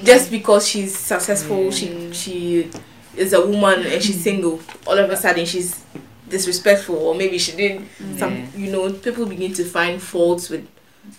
[0.03, 1.69] just because she's successful Yeah.
[1.71, 2.71] she she
[3.15, 5.83] is a woman and she's single all of a sudden she's
[6.27, 7.81] disrespectful or maybe she did
[8.17, 10.67] some you know people begin to find faults with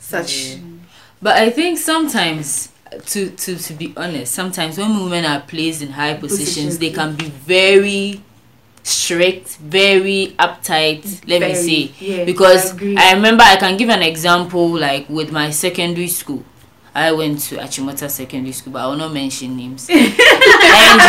[0.00, 0.56] such Yeah.
[1.22, 2.70] But I think sometimes,
[3.06, 6.88] to, to, to be honest, sometimes when women are placed in high positions, Positions, they
[6.88, 6.94] yeah.
[6.96, 8.20] can be very
[8.82, 11.92] strict, very uptight, let me Very, say.
[12.00, 13.10] yeah, because I.
[13.10, 16.44] I remember I can give an example like with my secondary school.
[16.94, 19.88] I went to Achimota Secondary School, but I will not mention names.
[19.90, 20.08] and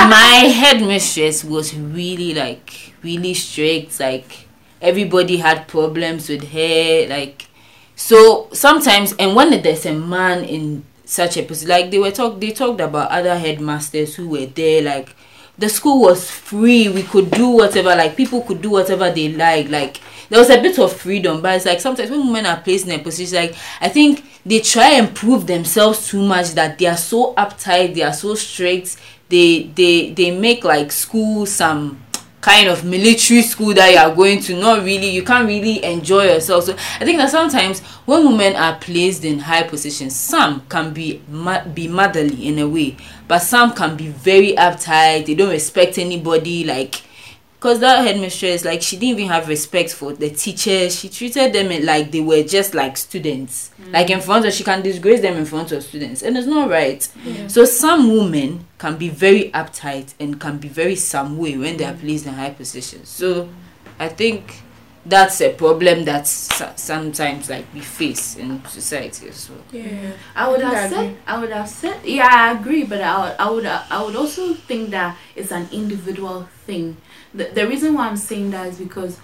[0.09, 3.99] my headmistress was really like really strict.
[3.99, 4.47] Like
[4.81, 7.07] everybody had problems with her.
[7.09, 7.47] Like
[7.95, 12.39] so sometimes, and when there's a man in such a position, like they were talk,
[12.39, 14.81] they talked about other headmasters who were there.
[14.81, 15.13] Like
[15.57, 16.89] the school was free.
[16.89, 17.89] We could do whatever.
[17.89, 19.69] Like people could do whatever they like.
[19.69, 22.87] Like there was a bit of freedom, but it's like sometimes when women are placed
[22.87, 26.87] in a position, like I think they try and prove themselves too much that they
[26.87, 28.97] are so uptight, they are so strict.
[29.29, 32.03] They they they make like school some
[32.43, 36.25] kind of military school that you are going to not really you can't really enjoy
[36.25, 36.65] yourself.
[36.65, 41.21] So i think that sometimes when women are placed in high positions some can be
[41.29, 42.97] ma- be motherly in a way
[43.29, 47.01] but some can be very uptight they don't respect anybody like
[47.63, 50.99] because that headmistress like she didn't even have respect for the teachers.
[50.99, 53.71] She treated them like they were just like students.
[53.81, 53.93] Mm.
[53.93, 56.69] like in front of she can disgrace them in front of students and it's not
[56.69, 57.07] right.
[57.23, 57.47] Yeah.
[57.47, 61.85] so some women can be very uptight and can be very some way when they
[61.85, 63.07] are placed in high positions.
[63.07, 63.47] So
[63.99, 64.62] i think
[65.05, 69.59] that's a problem that sometimes like we face in society as well.
[69.71, 73.35] Yeah, I would have said, I would have said, yeah, I agree, but I would,
[73.37, 76.97] I would, I would also think that it's an individual thing
[77.33, 79.19] the, the reason why I'm saying that is because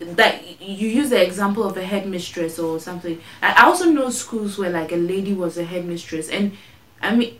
[0.00, 3.20] that you use the example of a headmistress or something.
[3.42, 6.56] I also know schools where like a lady was a headmistress, and
[7.00, 7.38] I mean,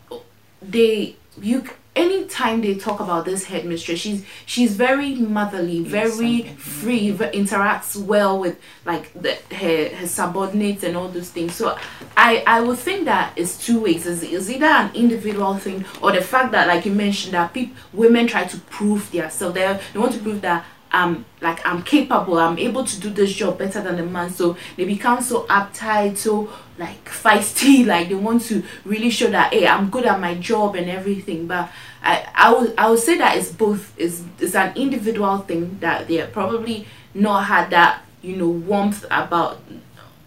[0.62, 1.64] they you
[1.96, 8.58] anytime they talk about this headmistress, she's she's very motherly, very free, interacts well with
[8.84, 11.54] like the her, her subordinates and all those things.
[11.54, 11.76] So
[12.16, 14.06] I I would think that it's two ways.
[14.06, 17.76] Is is either an individual thing or the fact that like you mentioned that people
[17.92, 19.54] women try to prove themselves.
[19.54, 20.64] They they want to prove that
[21.40, 24.30] Like I'm capable, I'm able to do this job better than the man.
[24.30, 29.52] So they become so uptight, so like feisty, like they want to really show that
[29.52, 31.46] hey, I'm good at my job and everything.
[31.46, 31.70] But
[32.02, 36.08] I I would I would say that it's both it's it's an individual thing that
[36.08, 39.60] they probably not had that, you know, warmth about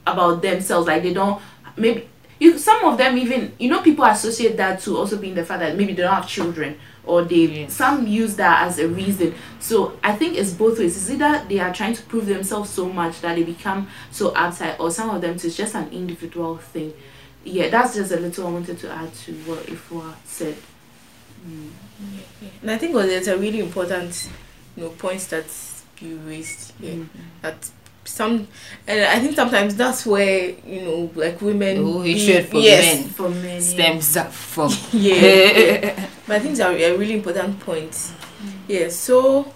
[0.05, 0.87] about themselves.
[0.87, 1.41] Like they don't
[1.77, 2.07] maybe
[2.39, 5.59] you some of them even you know people associate that to also being the fact
[5.61, 6.77] that maybe they don't have children
[7.07, 7.73] or they yes.
[7.73, 11.59] some use that as a reason so i think it's both ways it's either they
[11.59, 15.21] are trying to prove themselves so much that they become so outside or some of
[15.21, 16.93] them it's just an individual thing
[17.43, 20.55] yeah that's just a little i wanted to add to what ifua said
[21.47, 21.69] mm.
[22.61, 24.29] and i think well, there's a really important
[24.75, 25.45] you know points that
[25.99, 27.19] you raised here mm-hmm.
[27.41, 27.69] that
[28.07, 28.47] some
[28.87, 33.01] and I think sometimes that's where you know like women oh he should for yes,
[33.01, 33.09] men.
[33.09, 34.23] for men stems yeah.
[34.29, 36.07] from yeah.
[36.25, 38.13] But I think it's a, a really important point mm.
[38.67, 39.53] yeah so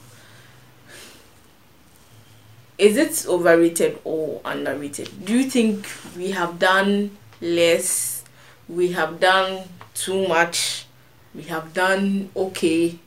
[2.82, 5.24] is it overrated or underrated?
[5.24, 5.88] Do you think
[6.18, 8.24] we have done less
[8.68, 10.88] we have done too much
[11.36, 12.98] we have done okay?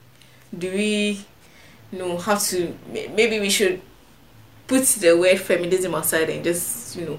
[0.57, 1.27] Do we
[1.91, 3.83] you know have to maybe we should
[4.67, 7.19] put the word feminism aside and just you know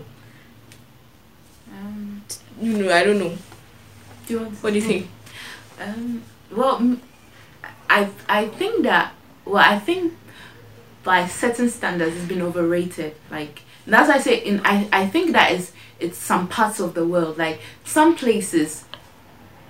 [1.71, 2.23] um,
[2.61, 3.37] you know I don't know.
[4.27, 5.09] Do you what do you think?
[5.79, 6.97] Um, well,
[7.89, 10.13] I I think that well I think
[11.03, 13.15] by certain standards it's been overrated.
[13.29, 16.93] Like that's why I say in I I think that is it's some parts of
[16.93, 18.85] the world like some places.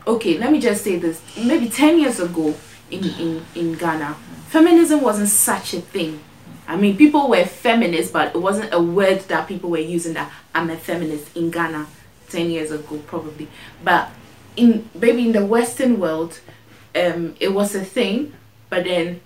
[0.07, 1.21] Okay, let me just say this.
[1.35, 2.55] Maybe ten years ago
[2.91, 4.15] in in in Ghana,
[4.47, 6.21] feminism wasn't such a thing
[6.67, 10.31] I mean, people were feminists, but it wasn't a word that people were using that
[10.53, 11.85] I'm a feminist in Ghana
[12.29, 13.47] 10 years ago, probably.
[13.83, 14.09] But
[14.55, 16.39] in maybe in the Western world,
[16.95, 18.33] um, it was a thing,
[18.69, 19.21] but then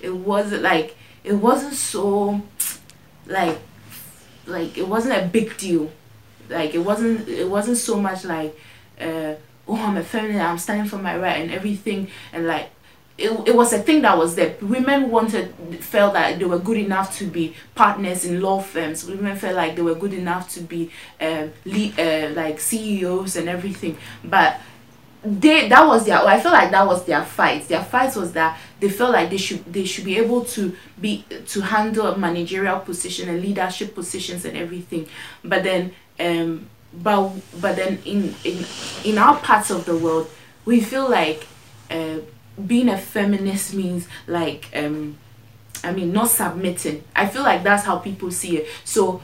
[0.00, 2.42] it wasn't like, it wasn't so,
[3.26, 3.58] like,
[4.46, 5.90] like, it wasn't a big deal.
[6.50, 8.58] Like, it wasn't, it wasn't so much like,
[9.00, 9.34] uh,
[9.66, 12.68] oh, I'm a feminist, I'm standing for my right and everything, and like,
[13.16, 14.56] it, it was a thing that was there.
[14.60, 19.06] Women wanted felt that they were good enough to be partners in law firms.
[19.06, 23.48] Women felt like they were good enough to be uh, lead, uh, like CEOs and
[23.48, 23.96] everything.
[24.24, 24.60] But
[25.22, 27.68] they that was their I felt like that was their fight.
[27.68, 31.24] Their fight was that they felt like they should they should be able to be
[31.46, 35.06] to handle managerial position and leadership positions and everything.
[35.44, 38.64] But then um but but then in in
[39.04, 40.28] in our parts of the world
[40.64, 41.46] we feel like
[41.90, 42.18] uh,
[42.66, 45.18] being a feminist means like um
[45.82, 47.04] I mean not submitting.
[47.14, 48.68] I feel like that's how people see it.
[48.84, 49.20] So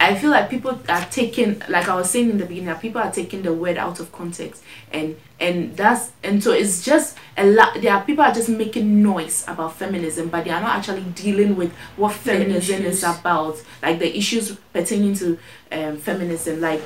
[0.00, 3.00] I feel like people are taking like I was saying in the beginning that people
[3.00, 7.46] are taking the word out of context and and that's and so it's just a
[7.46, 11.02] lot there are people are just making noise about feminism but they are not actually
[11.14, 15.38] dealing with what feminism is about like the issues pertaining to
[15.72, 16.82] um, feminism like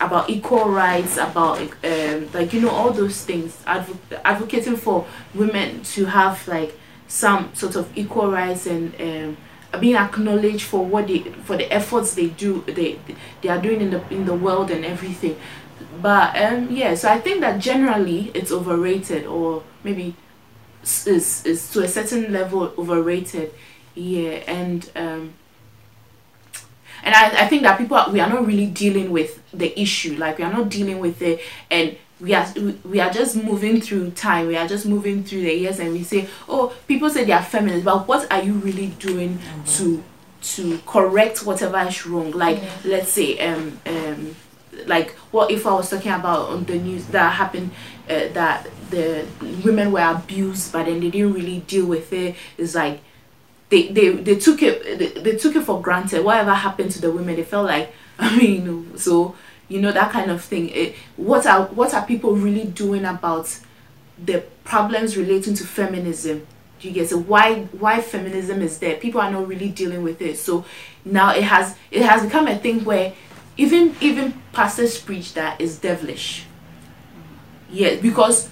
[0.00, 5.82] about equal rights, about um, like you know all those things, adv- advocating for women
[5.94, 9.36] to have like some sort of equal rights and um,
[9.80, 12.98] being acknowledged for what they for the efforts they do they
[13.42, 15.36] they are doing in the in the world and everything.
[16.00, 20.14] But um yeah, so I think that generally it's overrated or maybe
[20.82, 23.52] is is to a certain level overrated.
[23.94, 25.34] Yeah, and um
[27.04, 30.16] and I, I think that people are, we are not really dealing with the issue.
[30.16, 31.40] Like we are not dealing with it.
[31.70, 32.46] And we are
[32.84, 34.46] we- are just moving through time.
[34.48, 37.42] We are just moving through the years and we say oh people say they are
[37.42, 39.38] feminists but what are you really doing
[39.76, 40.02] to
[40.42, 42.30] to correct whatever is wrong?
[42.30, 44.36] Like let's say um um
[44.86, 47.70] like what if i was talking about on the news that happened
[48.10, 49.24] uh, that the
[49.64, 52.36] women were abused but then they didn't really deal with it?
[52.58, 53.00] It's like
[53.74, 56.24] they they, they took it they, they took it for granted.
[56.24, 59.34] Whatever happened to the women they felt like i mean so
[59.68, 60.68] you know that kind of thing.
[60.68, 63.58] It, what are what are people really doing about
[64.22, 66.46] the problems relating to feminism?
[66.78, 67.16] Do you get it?
[67.16, 68.96] Why why feminism is there?
[68.96, 70.38] People are not really dealing with it.
[70.38, 70.64] So
[71.04, 73.14] now it has it has become a thing where
[73.56, 76.44] even even pastors preach that is devilish.
[77.70, 78.50] Yeah because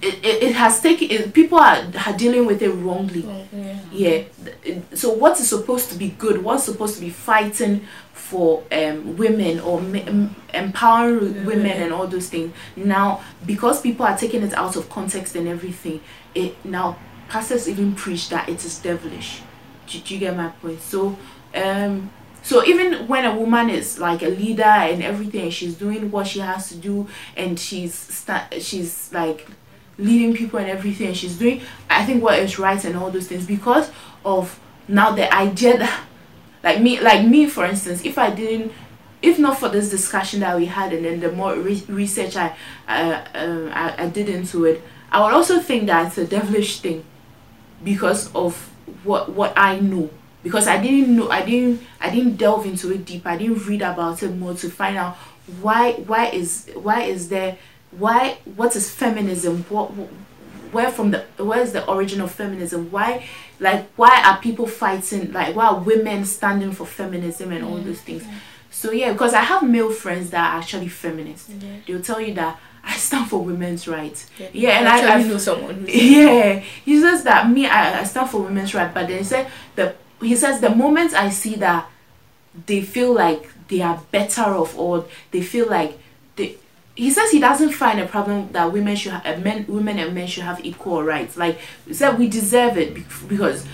[0.00, 3.26] it, it, it has taken it, people are, are dealing with it wrongly.
[3.92, 4.24] Yeah.
[4.64, 4.78] yeah.
[4.94, 9.58] So what is supposed to be good what's supposed to be fighting for um, women
[9.60, 12.52] or m- empowering women and all those things.
[12.76, 16.00] Now because people are taking it out of context and everything
[16.34, 19.42] it now pastors even preach that it is devilish.
[19.86, 20.80] Do, do you get my point?
[20.80, 21.16] So
[21.54, 22.10] um
[22.42, 26.38] so even when a woman is like a leader and everything she's doing what she
[26.38, 29.46] has to do and she's sta- she's like
[29.98, 33.26] leading people and everything and she's doing i think what is right and all those
[33.26, 33.90] things because
[34.24, 36.04] of now the idea that
[36.62, 38.72] like me like me for instance if i didn't
[39.20, 42.54] if not for this discussion that we had and then the more re- research I,
[42.86, 44.80] uh, um, I I did into it
[45.10, 47.04] i would also think that it's a devilish thing
[47.82, 48.70] because of
[49.04, 50.10] what what i know.
[50.42, 53.26] Because i didn't know i didn't i didn't delve into it deep.
[53.26, 55.16] I didn't read about it more to find out
[55.60, 57.58] why why is why is there
[57.90, 59.64] why what is feminism?
[59.68, 59.88] What
[60.72, 62.90] where from the where is the origin of feminism?
[62.90, 63.26] Why
[63.60, 67.84] like why are people fighting like why are women standing for feminism and all mm,
[67.84, 68.24] those things?
[68.70, 71.50] so yeah because i have male friends that are actually feminists.
[71.50, 71.76] Yeah.
[71.86, 74.30] they'll tell you that i stand for women's rights.
[74.38, 76.60] Yeah, yeah and I i, know someone yeah.
[76.84, 79.94] He says that me I, I stand for women's rights but then he said the
[80.20, 81.88] he says the moment i see that
[82.66, 85.98] they feel like they are better off or they feel like
[87.04, 90.26] he says he doesn't find a problem that women should have men women and men
[90.26, 91.36] should have equal rights.
[91.36, 93.64] Like he said we deserve it bec- because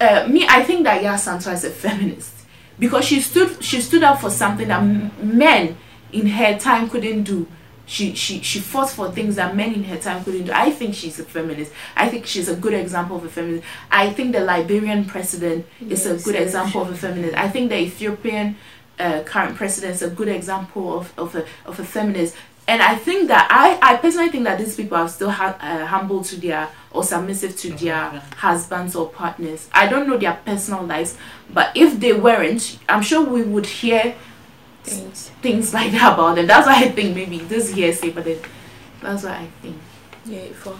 [0.00, 2.32] uh, me i think that yeah Santo is a feminist
[2.78, 5.76] because she stood she stood up for something that m- men
[6.12, 7.46] in her time couldn't do.
[7.88, 10.52] She she she fought for things that men in her time couldn't do.
[10.52, 11.72] I think she's a feminist.
[11.96, 13.64] I think she's a good example of a feminist.
[13.90, 17.34] I think the liberian president is a good example of a feminist.
[17.36, 18.56] I think the ethiopian
[18.98, 22.34] uh, current president's a good example of, of a of a feminist
[22.68, 25.86] and i think that i i personally think that these people are still ha- uh,
[25.86, 30.82] humble to their or submissive to their husbands or partners i don't know their personal
[30.84, 31.16] lives
[31.50, 34.14] but if they weren't i'm sure we would hear
[34.86, 35.30] things.
[35.42, 36.46] things like that about them.
[36.46, 38.38] That's why I think maybe this hearsay, but then
[39.00, 39.76] that's what I think.
[40.24, 40.78] Yeah, for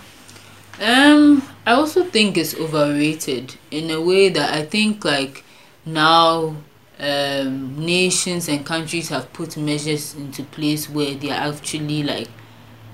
[0.81, 5.45] Um, I also think it's overrated in a way that I think like
[5.85, 6.57] now
[6.99, 12.29] um nations and countries have put measures into place where they are actually like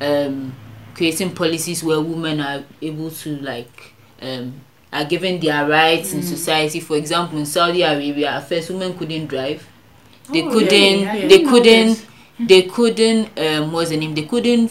[0.01, 0.53] um
[0.95, 4.53] creating policies where women are able to like um
[4.93, 6.79] are given their rights in society.
[6.79, 9.67] For example, in Saudi Arabia, at first women couldn't drive.
[10.31, 10.69] They Oh, couldn't.
[10.71, 11.07] really?
[11.09, 12.07] I They couldn't.
[12.39, 13.39] They couldn't.
[13.39, 14.15] Um, what's the name?
[14.15, 14.71] They couldn't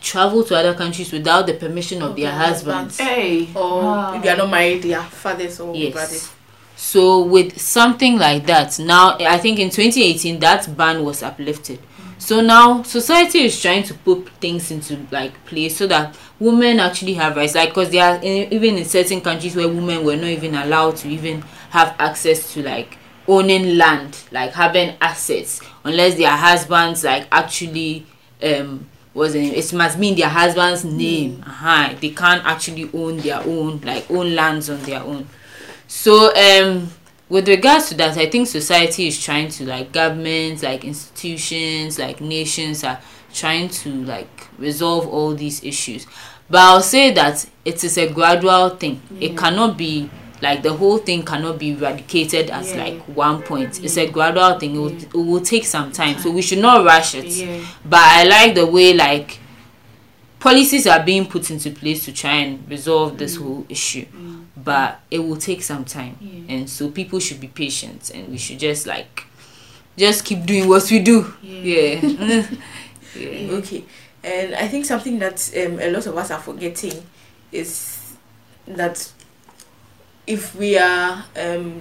[0.00, 2.98] travel to other countries without the permission of Of their their husbands.
[2.98, 3.48] Hey.
[3.54, 4.14] or wow.
[4.14, 5.92] if they are not married, they are fathers or Yes.
[5.92, 6.30] brothers.
[6.78, 11.80] So with something like that, now I think in 2018 that ban was uplifted.
[12.18, 17.14] So now society is trying to put things into like place so that women actually
[17.14, 17.56] have rights.
[17.56, 20.96] Like because there are in, even in certain countries where women were not even allowed
[20.98, 27.26] to even have access to like owning land, like having assets, unless their husbands like
[27.32, 28.06] actually
[28.40, 29.54] um the name?
[29.54, 31.42] It must mean their husband's name.
[31.44, 31.94] Uh-huh.
[32.00, 35.26] They can't actually own their own like own lands on their own.
[35.88, 36.90] So um
[37.28, 42.20] with regards to that, I think society is trying to like governments, like institutions, like
[42.20, 43.00] nations are
[43.34, 46.06] trying to like resolve all these issues.
[46.48, 49.02] But I'll say that it is a gradual thing.
[49.20, 50.08] It cannot be
[50.40, 52.84] like the whole thing cannot be eradicated as Yeah.
[52.84, 53.82] like one point.
[53.84, 54.76] It's a gradual thing.
[54.76, 55.06] It will, Yeah.
[55.08, 56.18] it will take some time.
[56.18, 57.60] So we should not rush it Yeah.
[57.84, 59.38] but I like the way like
[60.40, 64.06] policies are being put into place to try and resolve this whole issue.
[64.64, 66.54] But it will take some time, Yeah.
[66.56, 69.24] and so people should be patient, and we should just like
[69.96, 71.32] just keep doing what we do.
[71.42, 72.00] Yeah.
[73.16, 73.30] Yeah.
[73.30, 73.52] yeah.
[73.58, 73.84] Okay,
[74.24, 76.92] and I think something that um, a lot of us are forgetting
[77.52, 78.14] is
[78.66, 79.10] that
[80.26, 81.80] if we are um,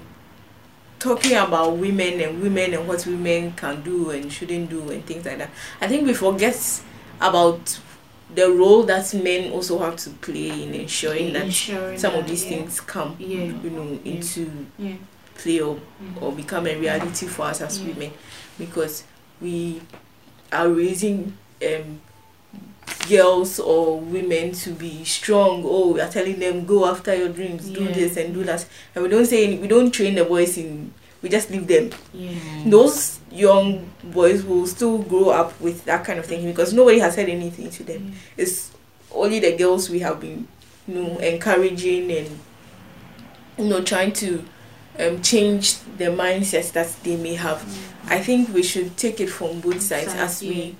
[0.99, 5.25] talking about women and women and what women can do and shouldn't do and things
[5.25, 5.49] like that,
[5.81, 6.81] I think we forget
[7.19, 7.79] about
[8.35, 12.43] the role that men also have to play in ensuring that Ensuring some of these
[12.43, 12.49] yeah.
[12.57, 13.43] things come Yeah.
[13.63, 14.11] you know Yeah.
[14.13, 14.95] into Yeah.
[15.37, 16.21] play or, Mhm.
[16.21, 18.11] or become a reality for us as women
[18.59, 19.03] because
[19.41, 19.81] we
[20.51, 21.99] are raising um
[23.09, 27.67] girls or women to be strong oh we are telling them go after your dreams
[27.69, 28.65] do this and do that
[28.95, 30.91] and we don't say we don't train the boys in
[31.21, 31.89] we just leave them.
[32.13, 32.31] Yeah.
[32.65, 37.15] those young boys will still grow up with that kind of thinking because nobody has
[37.15, 38.13] said anything to them.
[38.37, 38.71] It's
[39.11, 40.47] only the girls we have been
[40.87, 42.39] you know encouraging and
[43.57, 44.43] you know trying to
[44.99, 47.61] um change the mindsets that they may have.
[48.09, 50.75] I think we should take it from both sides Sides, as we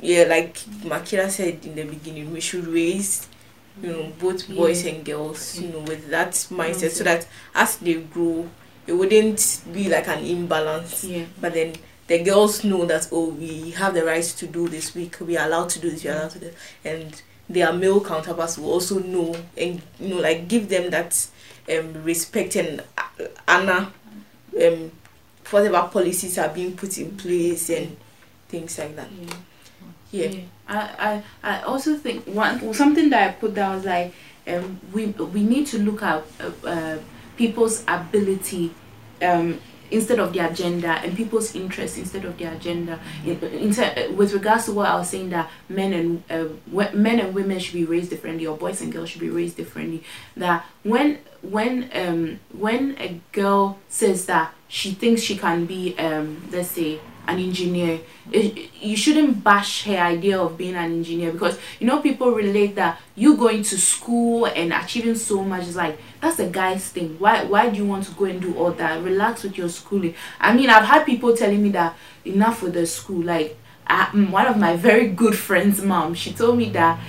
[0.00, 0.24] yeah.
[0.24, 3.28] like Makida said in the beginning we should raise
[3.82, 4.92] you know both boys Yeah.
[4.92, 8.48] and girls you know with that mindset so that as they grow
[8.90, 11.04] it wouldn't be like an imbalance.
[11.04, 11.24] Yeah.
[11.40, 11.74] but then
[12.08, 14.94] the girls know that oh we have the right to do this.
[14.94, 16.02] We we are allowed to do this.
[16.02, 16.50] We are allowed to do
[16.84, 21.26] and their male counterparts will also know and you know like give them that
[21.72, 23.92] um respect and uh, honor
[24.60, 24.90] um
[25.50, 27.96] whatever policies are being put in place and
[28.48, 29.08] things like that.
[30.10, 30.26] Yeah.
[30.26, 30.40] yeah.
[30.68, 34.12] I, I, I also think one something that I put down was like
[34.48, 36.98] um we we need to look at uh, uh,
[37.36, 38.72] people's ability
[39.22, 39.60] um
[39.90, 42.98] instead of their gender and people's interest instead of their gender.
[43.24, 46.48] In, in with regards to what I was saying that men and uh,
[46.92, 50.02] men and women should be raised differently or boys and girls should be raised differently
[50.36, 56.42] that when when um when a girl says that she thinks she can be um
[56.52, 57.00] let's say
[57.30, 58.00] an engineer.
[58.32, 62.74] It, you shouldn't bash her idea of being an engineer because you know people relate
[62.76, 67.16] that you going to school and achieving so much is like that's a guy's thing.
[67.18, 69.02] Why why do you want to go and do all that?
[69.02, 70.14] Relax with your schooling.
[70.40, 73.22] I mean i've had people telling me that enough with the school.
[73.22, 73.56] Like
[73.86, 77.00] I, mm, one of my very good friends mom she told me that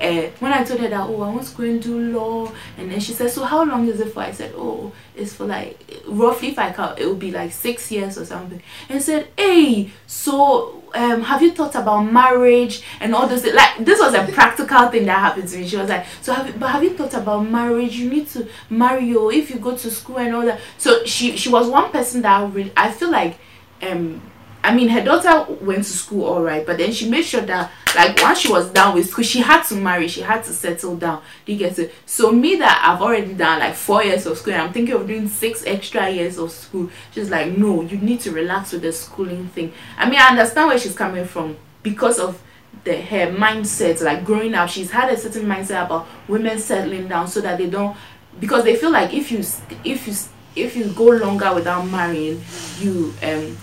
[0.00, 2.90] uh, when I told her that, oh, I want to go and do law, and
[2.90, 4.20] then she said, so how long is it for?
[4.20, 7.90] I said, oh, it's for like roughly if I count, it would be like six
[7.90, 8.62] years or something.
[8.88, 13.44] And said, hey, so um, have you thought about marriage and all those?
[13.44, 15.66] Like this was a practical thing that happened to me.
[15.66, 17.96] She was like, so have you, but have you thought about marriage?
[17.96, 20.60] You need to marry or if you go to school and all that.
[20.78, 23.38] So she she was one person that I really I feel like
[23.82, 24.22] um
[24.66, 27.70] I mean, her daughter went to school all right, but then she made sure that,
[27.94, 30.96] like, once she was done with school, she had to marry, she had to settle
[30.96, 31.22] down.
[31.44, 31.94] Do you get it?
[32.04, 35.06] So, me that I've already done like four years of school, and I'm thinking of
[35.06, 38.92] doing six extra years of school, she's like, no, you need to relax with the
[38.92, 39.72] schooling thing.
[39.96, 42.42] I mean, I understand where she's coming from because of
[42.82, 47.28] the her mindset, like growing up, she's had a certain mindset about women settling down
[47.28, 47.96] so that they don't,
[48.40, 49.38] because they feel like if you
[49.84, 50.14] if you
[50.56, 52.42] if you go longer without marrying,
[52.80, 53.56] you um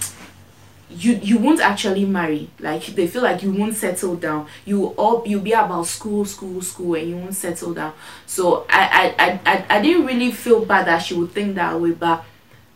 [0.95, 2.49] you you won't actually marry.
[2.59, 4.47] Like they feel like you won't settle down.
[4.65, 7.93] You all you'll be about school school school and you won't settle down.
[8.25, 11.91] So I, I i i, didn't really feel bad that she would think that way
[11.91, 12.23] but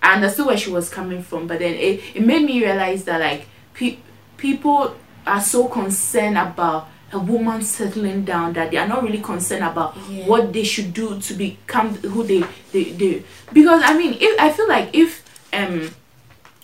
[0.01, 1.47] i understood where she was coming from.
[1.47, 3.97] But then it, it made me realize that like pe-
[4.37, 4.95] people
[5.25, 9.95] are so concerned about a woman settling down that they are not really concerned about
[10.09, 10.25] Yeah.
[10.27, 12.43] what they should do to become who they
[12.73, 15.89] they, they because i mean if i feel like if um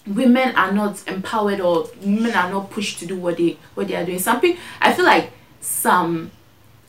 [0.06, 3.95] women are not empowered or women are not pushed to do what they what they
[3.95, 4.20] are doing.
[4.20, 5.32] Something i feel like
[5.62, 6.32] some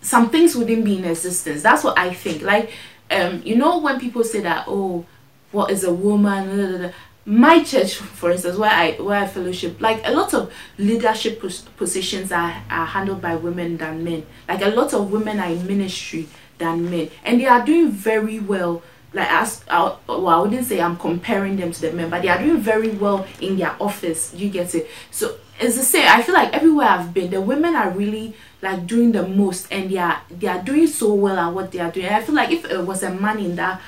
[0.01, 1.63] some things wouldn't be in existence.
[1.63, 2.43] That's what i think.
[2.43, 2.71] Like
[3.11, 5.05] um you know when people say that oh
[5.53, 6.93] what is a woman
[7.27, 11.63] my church for instance where i where i fellowship like a lot of leadership pos-
[11.77, 14.27] positions are, are handled by women than men.
[14.49, 17.11] Like a lot of women are in ministry than men.
[17.25, 18.83] And they are doing very well
[19.15, 22.29] like as I, well, I wouldn't say I'm comparing them to the men, but they
[22.29, 24.35] are doing very well in their office.
[24.35, 24.91] You get it.
[25.11, 26.07] So it's the same.
[26.09, 29.91] I feel like everywhere I've been, the women are really like doing the most, and
[29.91, 32.07] they are they are doing so well at what they are doing.
[32.07, 33.81] And I feel like if it was a man in that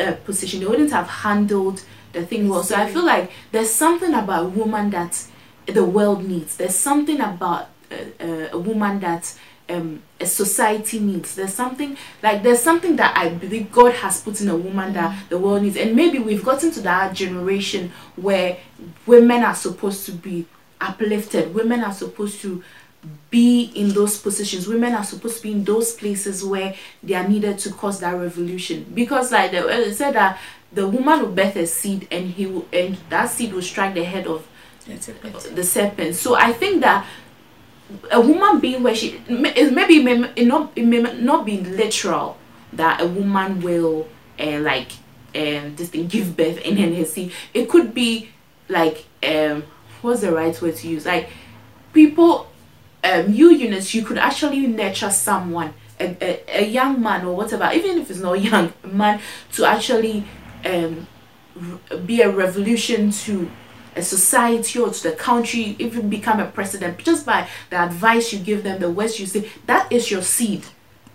[0.00, 1.82] uh, position, they wouldn't have handled
[2.12, 2.62] the thing well.
[2.62, 5.26] So I feel like there's something about a woman that
[5.66, 6.56] the world needs.
[6.56, 9.34] There's something about uh, uh, a woman that
[9.68, 11.34] um, a society needs.
[11.34, 15.28] There's something like there's something that I believe God has put in a woman that
[15.28, 18.58] the world needs, and maybe we've gotten to that generation where
[19.06, 20.46] women are supposed to be
[20.80, 21.54] uplifted.
[21.54, 22.62] Women are supposed to
[23.30, 24.66] be in those positions.
[24.66, 28.12] Women are supposed to be in those places where they are needed to cause that
[28.12, 28.84] revolution.
[28.94, 30.38] Because like the, it said that
[30.72, 34.04] the woman will birth a seed, and he will, and that seed will strike the
[34.04, 34.46] head of
[35.54, 36.14] the serpent.
[36.14, 37.06] So I think that
[38.10, 41.60] a woman being where she is maybe it may it not it may not be
[41.60, 42.36] literal
[42.72, 44.08] that a woman will
[44.40, 44.92] uh, like
[45.34, 47.32] um this thing give birth in NSC.
[47.54, 48.30] It could be
[48.68, 49.64] like um
[50.02, 51.06] what's the right word to use?
[51.06, 51.30] Like
[51.92, 52.48] people
[53.06, 57.70] um, you Eunice, you could actually nurture someone, a, a, a young man or whatever,
[57.72, 59.20] even if it's not young, man
[59.52, 60.24] to actually
[60.64, 61.06] um,
[62.04, 63.50] be a revolution to
[63.96, 68.38] a society or to the country, even become a president just by the advice you
[68.38, 69.50] give them, the words you say.
[69.66, 70.64] That is your seed.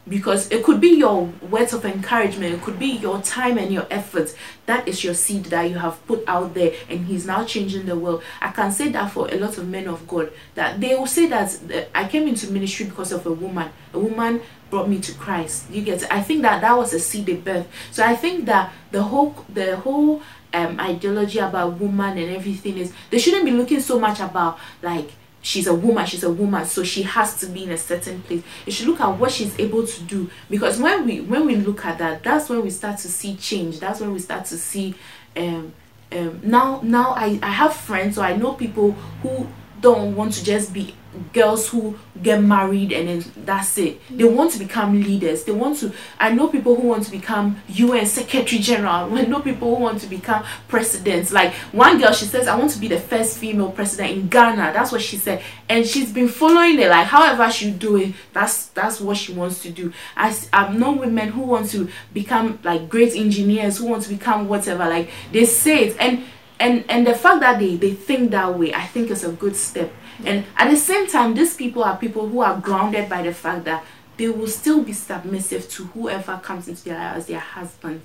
[0.07, 3.86] Because it could be your words of encouragement it could be your time and your
[3.91, 4.34] efforts
[4.65, 7.95] that is your seed that you have put out there and he's now changing the
[7.95, 8.23] world.
[8.41, 11.27] I can say that for a lot of men of god that they will say
[11.27, 13.69] that uh, i came into ministry because of a woman.
[13.93, 15.69] A woman brought me to christ.
[15.69, 16.11] You get it?
[16.11, 17.67] i think that that was a seed they birth.
[17.91, 20.23] So i think that the whole the whole
[20.53, 25.09] um ideology about woman and everything is they shouldn't be looking so much about like
[25.41, 28.43] she's a woman she's a woman so she has to be in a certain place.
[28.65, 30.29] You should look at what she's able to do.
[30.49, 33.79] Because when we when we look at that that's when we start to see change.
[33.79, 34.95] That's when we start to see
[35.35, 35.73] um
[36.11, 38.91] um now now i i have friends so i know people
[39.23, 39.47] who
[39.82, 40.95] don't want to just be
[41.34, 43.99] girls who get married and then that's it.
[44.09, 45.43] They want to become leaders.
[45.43, 49.13] They want to i know people who want to become un secretary general.
[49.17, 52.71] I know people who want to become presidents like one girl she says i want
[52.71, 54.71] to be the first female president in ghana.
[54.73, 55.43] That's what she said.
[55.67, 56.89] And she's been following it.
[56.89, 59.91] Like however she do it that's that's what she wants to do.
[60.15, 64.88] I've known women who want to become like great engineers who want to become whatever.
[64.88, 65.97] Like they say it.
[65.99, 66.23] And
[66.62, 69.55] and and the fact that they they think that way i think is a good
[69.55, 69.91] step.
[70.24, 73.66] And at the same time these people are people who are grounded by the fact
[73.66, 73.84] that
[74.18, 78.01] they will still be submissive to whoever comes into their life as their husband.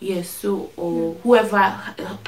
[0.00, 1.76] Yes so or whoever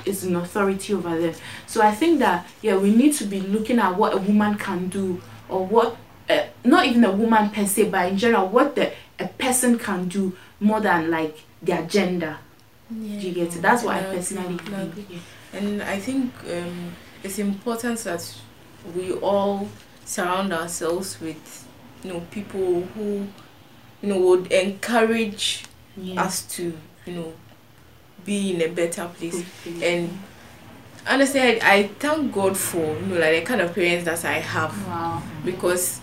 [0.05, 1.35] is in authority over them.
[1.67, 4.89] So i think that yeah we need to be looking at what a woman can
[4.89, 5.97] do or what
[6.29, 10.09] uh, not even a woman per se but in general what the a person can
[10.09, 12.37] do more than like their gender.
[12.91, 13.63] Do you get it?
[13.63, 15.23] That's what i Yeah, personally think.
[15.53, 16.93] And I think um,
[17.23, 18.35] it's important that
[18.95, 19.69] we all
[20.05, 21.69] surround ourselves with,
[22.03, 23.27] you know, people who,
[24.03, 25.65] you know, would encourage
[25.97, 26.73] yeah us to,
[27.07, 27.33] you know,
[28.25, 29.45] be in a better place.
[29.65, 29.83] Good.
[29.83, 30.19] And
[31.09, 34.39] honestly, I, I thank God for, you know, like the kind of parents that I
[34.39, 36.01] have wow because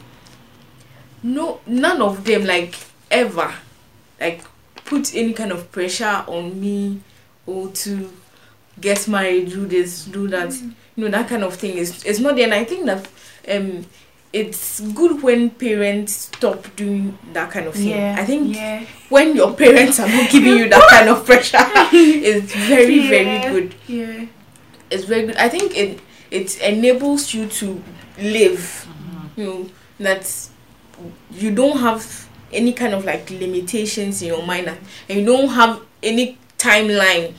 [1.24, 2.76] no, none of them like
[3.12, 3.54] ever,
[4.20, 4.44] like
[4.86, 7.02] put any kind of pressure on me
[7.46, 8.12] or to
[8.82, 10.54] get married, do this, do that.
[10.96, 12.46] You know that kind of thing is it's not there.
[12.46, 13.08] And I think that
[13.50, 13.86] um,
[14.34, 17.90] it's good when parents stop doing that kind of thing.
[17.90, 21.58] yeah I think yeah when your parents are not giving you that kind of pressure,
[21.94, 23.10] it's very Yeah.
[23.10, 23.76] very good.
[23.88, 24.26] yeah
[24.90, 25.36] It's very good.
[25.38, 26.00] I think it
[26.32, 27.82] it enables you to
[28.20, 28.88] live.
[29.38, 29.70] You know
[30.00, 30.50] that
[31.32, 35.80] you don't have any kind of like limitations in your mind and you don't have
[36.02, 37.34] any timeline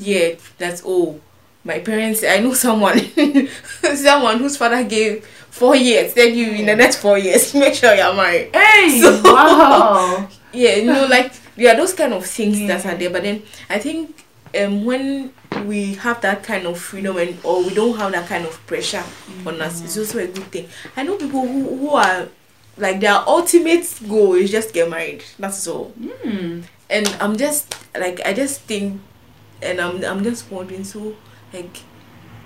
[0.00, 1.20] yeah that's all.
[1.62, 2.98] My parents i know someone
[3.94, 6.14] someone whose father gave four years.
[6.14, 8.54] Then you in the next four years make sure you're married.
[8.54, 10.28] Hey So- wow.
[10.52, 12.94] yeah you know like there are those kind of things that Yeah.
[12.94, 13.10] are there.
[13.10, 14.24] But then i think
[14.58, 15.32] um when
[15.66, 19.04] we have that kind of freedom and or we don't have that kind of pressure
[19.46, 20.68] on us it's also a good thing.
[20.96, 22.28] I know people who, who are
[22.78, 25.22] like their ultimate goal is just get married.
[25.38, 25.92] That's all.
[26.24, 26.62] Hmm.
[26.88, 29.00] and i'm just like i just think
[29.62, 31.14] and i'm i'm just wondering so
[31.52, 31.82] like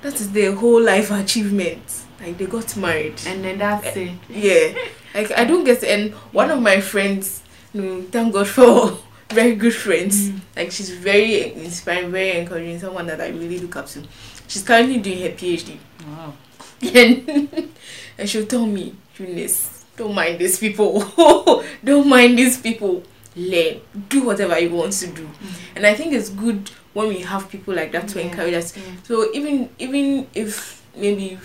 [0.05, 2.05] that is their whole life achievement.
[2.21, 3.19] Like they got married.
[3.27, 4.13] And then that's it.
[4.29, 4.75] yeah.
[5.15, 5.89] Like i don't get it.
[5.89, 7.43] And one of my friends
[7.73, 8.99] know, thank god for
[9.31, 10.29] very good friends.
[10.29, 10.41] Mm.
[10.57, 14.03] like she's very inspiring very encouraging someone that i really look up to.
[14.47, 16.35] She's currently doing her phd Wow.
[16.95, 17.71] and,
[18.19, 21.01] and she'll tell me Eunice, don't mind these people.
[21.85, 23.03] Don't mind these people.
[23.37, 23.81] Learn.
[24.09, 25.29] Do whatever you want to do.
[25.77, 28.27] And i think it's good when we have people like that to Yeah.
[28.27, 28.83] encourage us Yeah.
[29.03, 31.39] so even even if maybe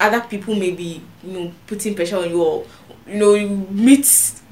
[0.00, 2.66] other people may be you know putting pressure on you or
[3.06, 4.06] you know you meet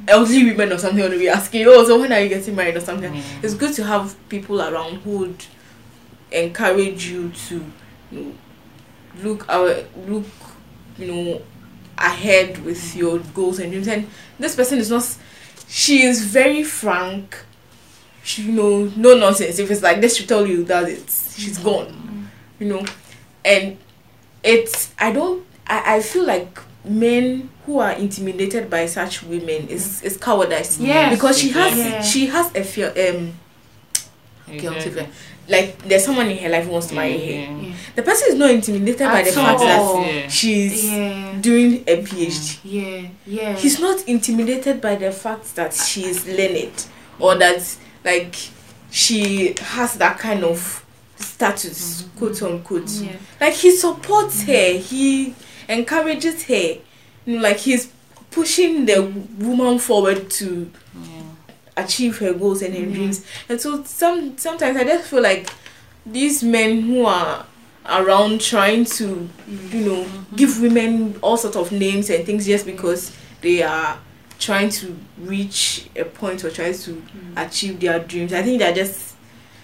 [0.08, 2.80] elderly women or something and be asking oh so when are you getting married or
[2.80, 3.22] something Yeah.
[3.42, 5.44] it's good to have people around who would
[6.30, 7.64] encourage you to
[8.10, 8.32] you know,
[9.22, 10.26] look our look
[10.98, 11.42] you know
[11.98, 12.96] ahead with mm.
[12.96, 14.06] your goals and dreams and
[14.38, 15.16] this person is not
[15.68, 17.44] she is very frank
[18.23, 19.59] she you know no nonsense.
[19.59, 21.68] If it's like this she tell you that it's she's mm-hmm.
[21.68, 22.85] gone you know.
[23.45, 23.77] And
[24.45, 29.87] it's i don't i, I feel like men who are intimidated by such women is
[29.87, 30.07] mm-hmm.
[30.07, 30.81] is cowardice.
[30.81, 32.03] Yeah, because she has Yeah.
[32.03, 33.35] she has a fear um
[34.59, 35.07] guilty fear.
[35.49, 37.33] like there's someone in her life who wants to marry her.
[37.33, 37.61] Yeah.
[37.61, 37.75] Yeah.
[37.95, 40.29] the person is not intimidated by the At fact that Yeah.
[40.29, 41.39] she's yeah.
[41.41, 42.68] doing a phd mm-hmm.
[42.68, 43.55] yeah yeah.
[43.55, 46.87] He's not intimidated by the fact that she's learned
[47.20, 47.62] or that
[48.05, 48.36] like
[48.90, 50.84] she has that kind of
[51.16, 52.18] status mm-hmm.
[52.18, 53.16] quote unquote yeah.
[53.40, 54.53] Like he supports mm-hmm.
[54.53, 54.78] her.
[54.78, 55.34] He
[55.68, 56.78] encourages her.
[57.26, 57.92] Like he's
[58.30, 59.48] pushing the mm-hmm.
[59.48, 60.70] woman forward to
[61.76, 63.24] achieve her goals and her dreams.
[63.48, 65.48] And so some sometimes I just feel like
[66.05, 67.46] these men who are
[67.86, 73.16] around trying to you know give women all sorts of names and things just because
[73.40, 73.98] they are
[74.43, 77.03] trying to reach a point or trying to
[77.36, 78.32] achieve their dreams.
[78.32, 79.14] I think they're just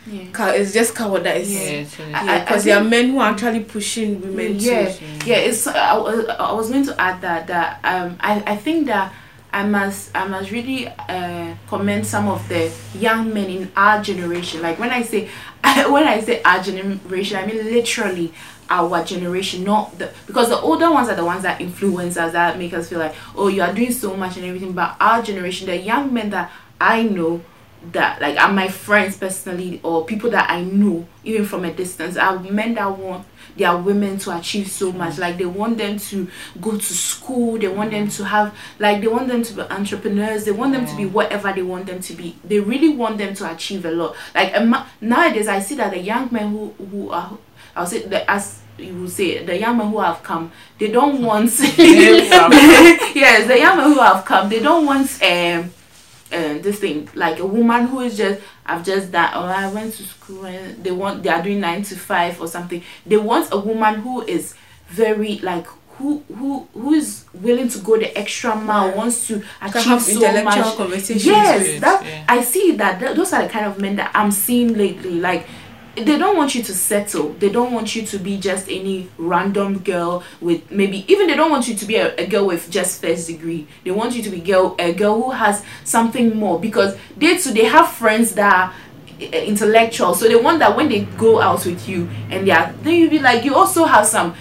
[0.07, 0.23] Yeah.
[0.33, 1.51] cow- it's just cowardice.
[1.51, 2.25] Yeah, Yeah.
[2.25, 5.37] Yeah, because there are men who are actually pushing women yeah, to yeah.
[5.49, 5.67] It's.
[5.67, 9.13] I, was- I was going to add that that um I, I think that
[9.53, 14.63] I must I must really uh, commend some of the young men in our generation.
[14.63, 15.29] Like when I say
[15.95, 18.33] when I say our generation, I mean literally
[18.71, 22.59] our generation, not the because the older ones are the ones that influence us that
[22.59, 24.73] make us feel like oh you are doing so much and everything.
[24.73, 26.51] But our generation, the young men that
[26.81, 27.43] I know
[27.93, 32.17] that like are my friends personally or people that I know even from a distance
[32.17, 35.15] are men that want their women to achieve so much.
[35.15, 35.19] Mm.
[35.19, 36.29] Like they want them to
[36.61, 40.45] go to school they want them to have like they want them to be entrepreneurs
[40.45, 41.13] they want them to be mm.
[41.13, 42.37] whatever they want them to be.
[42.45, 44.17] They really want them to achieve a lot.
[44.35, 44.55] Like
[45.01, 47.39] nowadays I see that the young men who who are
[47.79, 51.23] I'll say that as you will say the young men who have come they don't
[51.29, 55.71] want yes the young men who have come they don't want um
[56.31, 59.95] uh, this thing like a woman who is just I've just done or I went
[59.95, 62.83] to school and they want they are doing nine to five or something.
[63.07, 64.55] They want a woman who is
[64.89, 65.67] very like
[65.97, 68.95] who who who is willing to go the extra mile, Yeah.
[68.97, 70.77] wants to achieve have so intellectual much.
[70.77, 71.25] conversations.
[71.27, 72.25] Yes, that yeah.
[72.29, 75.19] I see that th- those are the kind of men that I'm seeing lately.
[75.19, 75.47] Like
[76.05, 77.31] they don't want you to settle.
[77.35, 81.51] They don't want you to be just any random girl with maybe even they don't
[81.51, 83.67] want you to be a, a girl with just first degree.
[83.85, 87.53] They want you to be girl a girl who has something more because they too
[87.53, 88.75] they have friends that are
[89.21, 92.95] intellectual so they want that when they go out with you and they are then
[92.95, 94.33] you'll be like you also have some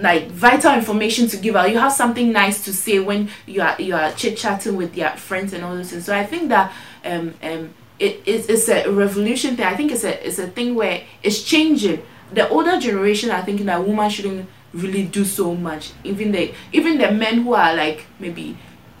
[0.00, 3.80] like vital information to give out you have something nice to say when you are
[3.80, 6.72] you are chit chatting with your friends and all those things so i think that
[7.04, 9.66] um um it, it's, it's a revolution thing.
[9.66, 12.02] I think it's a it's a thing where it's changing.
[12.32, 15.92] The older generation are thinking that women shouldn't really do so much.
[16.04, 18.56] Even the even the men who are like maybe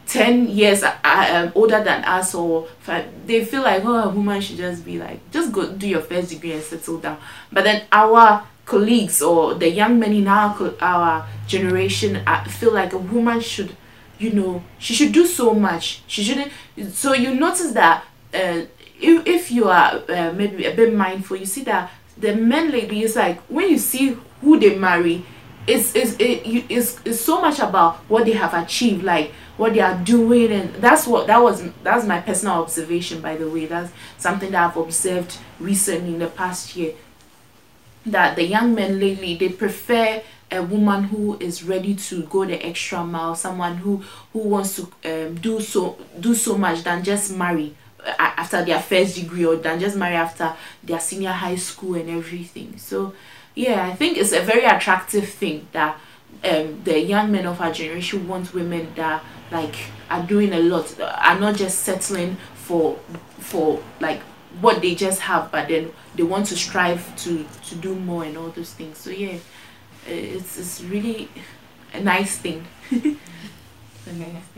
[0.06, 4.40] 10 years uh, um, older than us or five, they feel like oh a woman
[4.40, 7.18] should just be like just go do your first degree and settle down.
[7.52, 12.92] But then our colleagues or the young men in our our generation uh, feel like
[12.92, 13.76] a woman should
[14.18, 16.02] you know she should do so much.
[16.06, 16.52] She shouldn't
[16.92, 18.62] so you notice that uh,
[19.06, 23.02] if, if you are uh, maybe a bit mindful you see that the men lately
[23.02, 25.24] is like when you see who they marry
[25.66, 29.80] it's it's it, it's, it's so much about what they have achieved like what they
[29.80, 33.66] are doing and that's what that was that's my personal observation by the way.
[33.66, 36.94] That's something that i've observed recently in the past year
[38.04, 42.64] that the young men lately they prefer a woman who is ready to go the
[42.64, 44.02] extra mile someone who
[44.32, 47.74] who wants to um, do so do so much than just marry
[48.18, 52.76] after their first degree or than just marry after their senior high school and everything
[52.78, 53.12] so
[53.54, 55.98] yeah i think it's a very attractive thing that
[56.44, 59.76] um, the young men of our generation want women that like
[60.10, 62.96] are doing a lot are not just settling for
[63.38, 64.20] for like
[64.60, 68.36] what they just have but then they want to strive to to do more and
[68.36, 69.36] all those things so yeah
[70.06, 71.28] it's it's really
[71.92, 73.18] a nice thing A nice thing.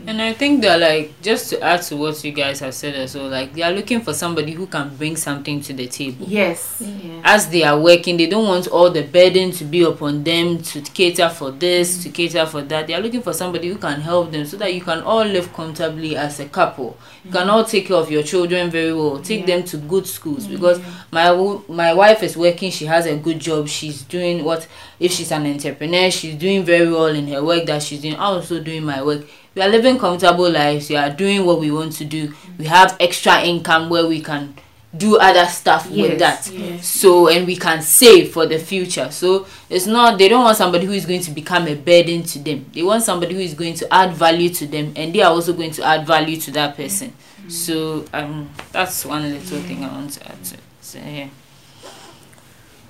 [0.05, 3.15] And I think that like just to add to what you guys have said as
[3.15, 6.25] well, like they are looking for somebody who can bring something to the table.
[6.27, 10.23] yes yeah As they are working, they don't want all the burden to be upon
[10.23, 12.87] them to cater for this, to cater for that.
[12.87, 15.51] They are looking for somebody who can help them so that you can all live
[15.53, 16.97] comfortably as a couple.
[17.25, 19.57] You can all take care of your children very well, take Yeah.
[19.57, 20.79] them to good schools because
[21.11, 21.31] my
[21.67, 24.67] my wife is working, she has a good job, she's doing what
[24.99, 28.15] if she's an entrepreneur, she's doing very well in her work that she's doing.
[28.15, 29.25] I'm also doing my work.
[29.55, 30.89] We are living comfortable lives.
[30.89, 32.33] We are doing what we want to do.
[32.57, 34.53] We have extra income where we can
[34.95, 36.49] do other stuff with that.
[36.51, 36.87] yes.
[36.87, 39.11] So and we can save for the future.
[39.11, 42.39] So it's not they don't want somebody who is going to become a burden to
[42.39, 42.65] them.
[42.73, 45.53] They want somebody who is going to add value to them and they are also
[45.53, 47.13] going to add value to that person.
[47.47, 50.57] So um that's one little thing I want to add to.
[50.81, 51.29] So yeah.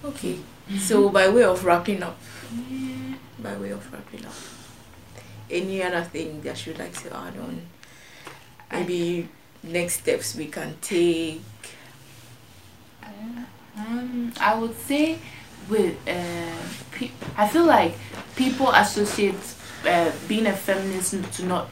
[0.06, 0.38] Okay.
[0.78, 2.18] So by way of wrapping up,
[3.40, 4.34] by way of wrapping up,
[5.50, 7.62] any other thing that you'd like to add on?
[8.72, 9.28] Maybe
[9.64, 11.42] next steps we can take.
[13.78, 15.18] Um, I would say
[15.70, 16.56] with uh,
[16.92, 17.96] pe- I feel like
[18.36, 19.36] people associate
[19.86, 21.70] uh, being a feminist to not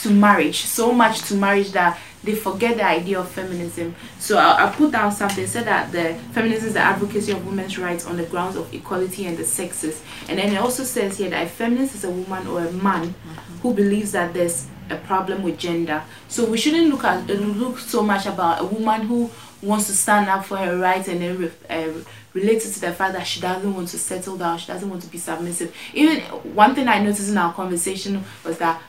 [0.00, 3.94] to marriage so much to marriage that they forget the idea of feminism.
[4.18, 7.78] So I, I put down something said that the feminism is the advocacy of women's
[7.78, 10.02] rights on the grounds of equality and the sexes.
[10.28, 13.14] And then it also says here that a feminist is a woman or a man
[13.62, 16.02] who who believes that there's a problem with gender.
[16.28, 19.30] So we shouldn't look at uh, look so much about a woman who
[19.62, 23.26] wants to stand up for her rights and then uh, related to the fact that
[23.26, 25.74] she doesn't want to settle down, she doesn't want to be submissive.
[25.94, 26.20] Even
[26.54, 28.80] one thing I noticed in our conversation was that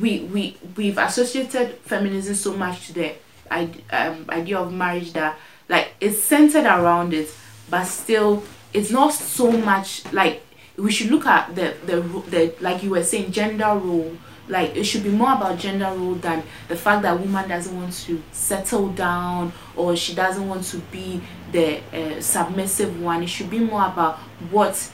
[0.00, 3.14] we we we've associated feminism so much to the
[3.50, 5.36] um, idea of marriage that
[5.68, 7.28] like it's centered around it,
[7.70, 8.42] but still
[8.72, 10.42] it's not so much like
[10.76, 14.16] we should look at the the the like you were saying gender role.
[14.48, 17.92] Like it should be more about gender role than the fact that woman doesn't want
[18.04, 21.20] to settle down or she doesn't want to be
[21.50, 23.24] the uh, submissive one.
[23.24, 24.18] It should be more about
[24.50, 24.92] what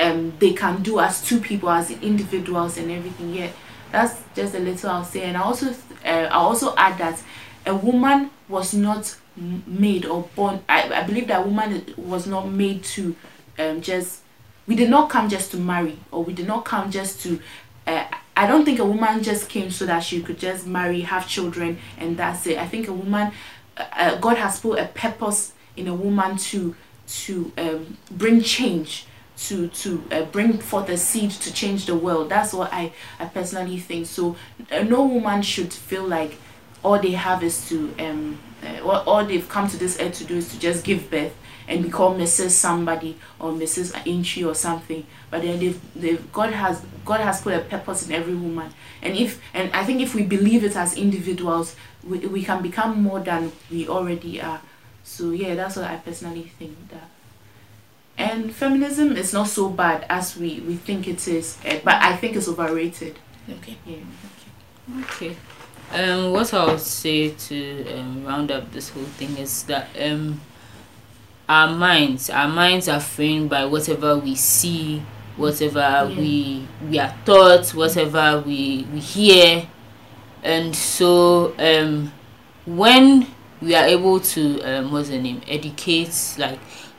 [0.00, 3.34] um they can do as two people as individuals and everything.
[3.34, 3.50] Yeah
[3.92, 5.70] that's just a little i'll say and i also
[6.04, 7.22] uh, i also add that
[7.66, 9.16] a woman was not
[9.66, 13.16] made or born i, I believe that woman was not made to
[13.58, 14.22] um just
[14.66, 17.40] we did not come just to marry or we did not come just to
[17.86, 18.04] uh,
[18.38, 21.78] I don't think a woman just came so that she could just marry, have children,
[21.98, 22.56] and that's it.
[22.56, 23.32] I think a woman,
[23.76, 26.76] uh, uh, God has put a purpose in a woman to
[27.24, 29.06] to um, bring change,
[29.38, 32.28] to to uh, bring forth a seed to change the world.
[32.28, 34.06] That's what I I personally think.
[34.06, 34.36] So
[34.70, 36.38] uh, no woman should feel like
[36.82, 40.36] all they have is to um uh, all they've come to this earth to do
[40.36, 41.34] is to just give birth
[41.68, 42.50] and become Mrs.
[42.50, 43.94] Somebody or Mrs.
[44.06, 45.06] Inchi or something.
[45.30, 48.72] But then they've, they've God has God has put a purpose in every woman.
[49.02, 53.02] And if and I think if we believe it as individuals, we, we can become
[53.02, 54.60] more than we already are.
[55.04, 57.08] So yeah, that's what I personally think that.
[58.18, 62.16] And feminism is not so bad as we, we think it is, eh, but I
[62.16, 63.16] think it's overrated.
[63.48, 63.76] Okay.
[63.86, 65.00] Yeah.
[65.02, 65.36] Okay.
[65.92, 70.40] Um, what I would say to um, round up this whole thing is that um,
[71.48, 75.02] our minds our minds are framed by whatever we see
[75.36, 76.04] whatever yeah.
[76.18, 79.66] we we are taught whatever we we hear
[80.42, 82.12] and so um
[82.66, 83.26] when
[83.62, 86.58] we are able to um what's the name educate like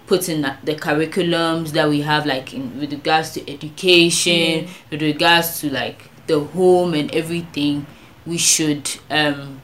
[0.10, 4.68] put in the curriculums that we have like in with regards to education yeah.
[4.90, 7.86] with regards to like the home and everything
[8.26, 9.62] we should um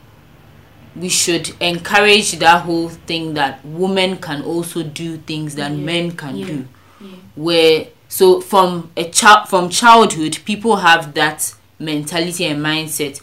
[0.95, 5.77] we should encourage that whole thing that women can also do things that yeah.
[5.83, 6.45] men can yeah.
[6.45, 6.67] do
[7.01, 7.07] yeah.
[7.35, 13.19] where so from a child from childhood people have that mentality and mindset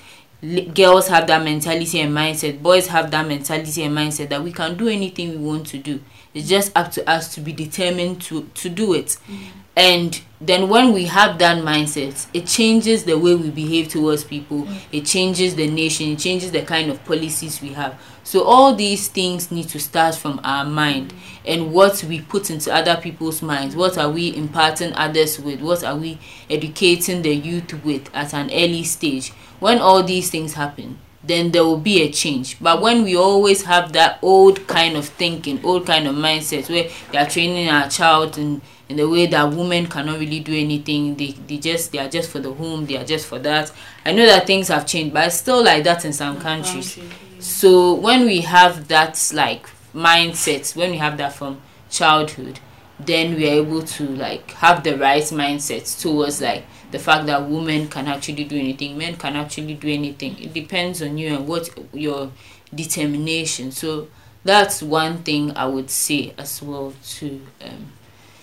[0.74, 4.76] girls have that mentality and mindset boys have that mentality and mindset that we can
[4.76, 6.00] do anything we want to do
[6.34, 9.16] it's just up to us to be determined to to do it.
[9.28, 9.38] Mm
[9.76, 14.64] and then when we have that mindset it changes the way we behave towards people.
[14.64, 14.78] Mm.
[14.92, 16.08] it changes the nation.
[16.08, 17.98] It changes the kind of policies we have.
[18.22, 21.14] So all these things need to start from our mind.
[21.14, 21.18] Mm.
[21.44, 23.74] and what we put into other people's minds.
[23.74, 25.60] What are we imparting others with?
[25.62, 26.18] What are we
[26.50, 29.30] educating the youth with at an early stage?
[29.58, 32.58] When all these things happen then there will be a change.
[32.60, 36.90] But when we always have that old kind of thinking old kind of mindset where
[37.12, 41.14] we are training our child and in the way that women cannot really do anything
[41.14, 43.72] they, they just they are just for the home they are just for that.
[44.04, 46.98] I know that things have changed but it's still like that in some countries.
[47.38, 51.60] So when we have that like mindset when we have that from
[51.90, 52.58] childhood
[52.98, 57.48] then we are able to like have the right mindset towards like the fact that
[57.48, 61.46] women can actually do anything men can actually do anything it depends on you and
[61.48, 62.30] what your
[62.74, 64.08] determination so
[64.44, 67.92] that's one thing i would say as well to um,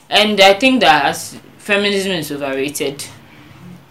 [0.10, 3.04] and I think that as feminism is overrated,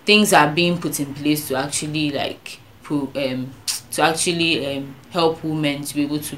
[0.04, 3.52] things are being put in place to actually like pro, um
[3.92, 6.36] to actually um help women to be able to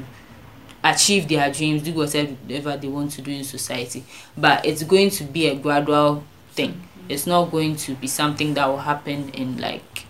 [0.85, 4.05] achieve their dreams, do whatever they want to do in society.
[4.37, 6.89] But it's going to be a gradual thing.
[7.11, 10.07] It's not going to be something that will happen in like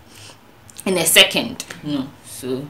[0.85, 1.65] in a second.
[1.81, 2.07] No.
[2.25, 2.67] So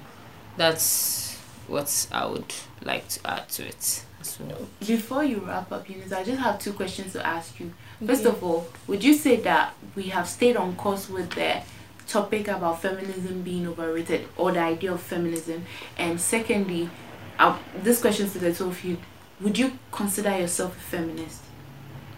[0.56, 4.06] that's what I would like to add to it.
[4.22, 4.46] So
[4.88, 7.74] before you wrap up, Eunice, I just have two questions to ask you.
[8.06, 11.62] First of all, would you say that we have stayed on course with the
[12.08, 15.66] topic about feminism being overrated or the idea of feminism?
[15.98, 16.90] And secondly,
[17.38, 18.98] uh, this question is to the two of you:
[19.42, 21.42] Would you consider yourself a feminist?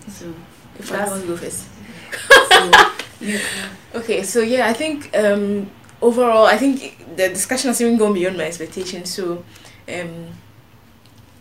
[0.09, 0.33] So,
[0.79, 1.67] if I want to go first.
[2.49, 2.71] so,
[3.21, 3.39] you,
[3.95, 5.69] okay, so yeah, I think um,
[6.01, 9.13] overall, I think the discussion has even gone beyond my expectations.
[9.13, 9.43] So,
[9.87, 10.27] um,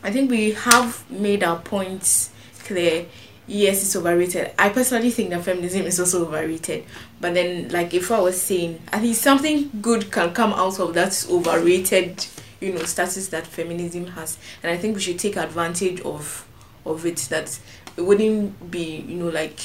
[0.02, 2.30] I think we have made our points
[2.64, 3.06] clear.
[3.46, 4.52] Yes, it's overrated.
[4.58, 6.84] I personally think that feminism is also overrated.
[7.20, 10.94] But then, like if I was saying, I think something good can come out of
[10.94, 12.24] that overrated,
[12.60, 16.46] you know, status that feminism has, and I think we should take advantage of
[16.86, 17.16] of it.
[17.30, 17.58] That
[17.96, 19.58] it wouldn't be, you know, like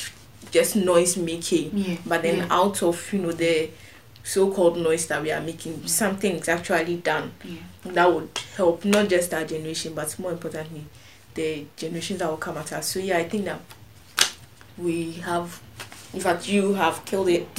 [0.51, 1.97] just noise making, yeah.
[2.05, 2.47] but then yeah.
[2.49, 3.69] out of you know the
[4.23, 7.59] so-called noise that we are making something is actually done Yeah.
[7.85, 10.83] that would help not just our generation but more importantly
[11.33, 13.61] the generations that will come after us so yeah i think that
[14.77, 15.61] we have
[16.13, 17.47] in fact you have killed it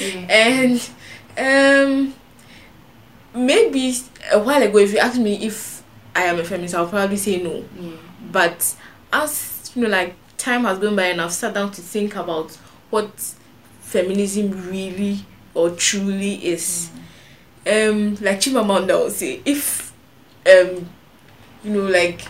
[0.00, 0.26] Yeah.
[0.30, 0.88] and
[1.36, 2.14] um
[3.34, 3.94] maybe
[4.32, 5.82] a while ago if you asked me if
[6.14, 7.90] i am a feminist i'll probably say no Yeah.
[8.30, 8.74] But
[9.12, 12.50] as you know like time has gone by and i've sat down to think about
[12.90, 13.10] what
[13.80, 15.24] feminism really
[15.54, 16.90] or truly is
[17.66, 19.92] um like chimamanda will say if
[20.46, 20.88] um
[21.62, 22.22] you know like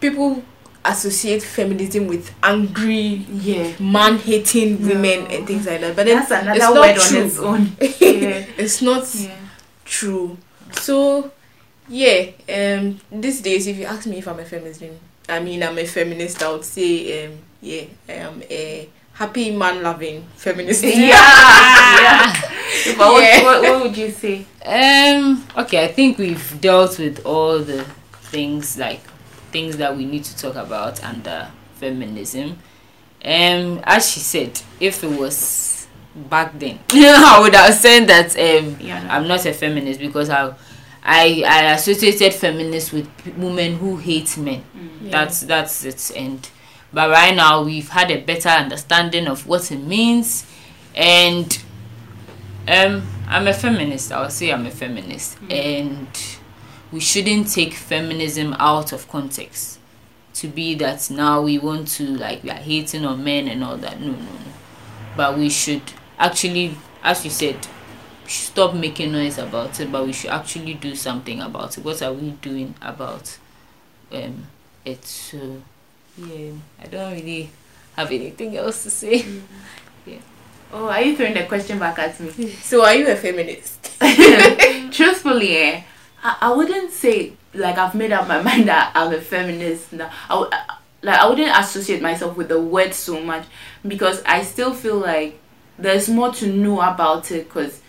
[0.00, 0.42] people
[0.84, 3.72] associate feminism with angry Yeah.
[3.80, 6.96] man hating women and things like that but then That's another it's not word
[7.36, 7.46] true.
[7.48, 8.20] on its own.
[8.20, 8.46] Yeah.
[8.56, 9.36] it's not yeah.
[9.84, 10.36] true
[10.72, 11.30] so
[11.88, 14.82] yeah um these days if you ask me if i'm a feminist
[15.28, 19.82] i mean i'm a feminist i would say um yeah i am a happy man
[19.82, 20.92] loving feminist Yeah.
[21.08, 22.32] yeah.
[22.98, 23.42] But what, Yeah.
[23.44, 24.44] what, what would you say?
[24.64, 25.42] Um.
[25.56, 27.84] Okay, I think we've dealt with all the
[28.30, 29.00] things like
[29.52, 32.58] things that we need to talk about under feminism.
[33.24, 38.76] Um, as she said, if it was back then, I would have said that um,
[38.80, 39.06] Yeah.
[39.10, 40.52] I'm not a feminist because I,
[41.08, 44.64] I, I associated feminists with women who hate men.
[44.76, 45.12] Mm.
[45.12, 46.50] That's that's its end.
[46.92, 50.44] But right now we've had a better understanding of what it means,
[50.96, 51.56] and
[52.66, 54.10] um, I'm a feminist.
[54.10, 56.08] I'll say I'm a feminist, and
[56.90, 59.78] we shouldn't take feminism out of context
[60.34, 63.76] to be that now we want to like we are hating on men and all
[63.76, 64.00] that.
[64.00, 64.52] No, no, no.
[65.16, 65.82] But we should
[66.18, 67.68] actually, as you said,
[68.28, 69.90] stop making noise about it.
[69.90, 71.84] But we should actually do something about it.
[71.84, 73.38] What are we doing about
[74.12, 74.46] um
[74.84, 75.04] it?
[75.04, 75.62] So
[76.16, 76.52] yeah,
[76.82, 77.50] I don't really
[77.96, 79.24] have anything else to say.
[80.06, 80.18] Yeah.
[80.72, 82.30] Oh, are you throwing the question back at me?
[82.50, 83.90] so are you a feminist
[84.92, 85.82] Truthfully, eh,
[86.22, 89.92] I, I wouldn't say like I've made up my mind that I'm a feminist.
[89.92, 90.10] now.
[90.30, 90.50] I would
[91.02, 93.46] like I wouldn't associate myself with the word so much
[93.86, 95.38] because I still feel like
[95.78, 97.48] there's more to know about it.
[97.48, 97.80] Cause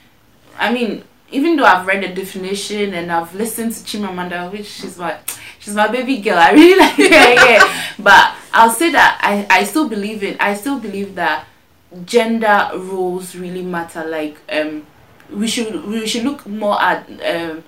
[0.57, 4.97] I mean, even though I've read the definition and I've listened to Chimamanda, which she's
[4.97, 5.17] my
[5.59, 6.37] she's my baby girl.
[6.37, 7.03] I really like her.
[7.03, 11.45] Yeah, but I'll say that I I still believe in I still believe that
[12.05, 14.03] gender roles really matter.
[14.05, 14.85] Like um
[15.31, 17.63] we should we should look more at um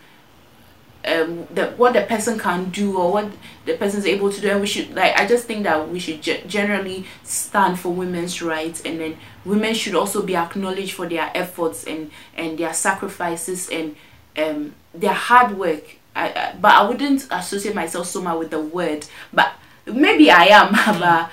[1.05, 3.31] um the what the person can do or what
[3.65, 4.49] the person's able to do.
[4.49, 8.41] And we should like i just think that we should ge- generally stand for women's
[8.41, 8.81] rights.
[8.81, 13.95] And then women should also be acknowledged for their efforts and and their sacrifices and
[14.37, 15.97] um their hard work.
[16.15, 19.05] I, I but i wouldn't associate myself so much with the word.
[19.31, 19.53] But
[19.85, 21.29] maybe i am but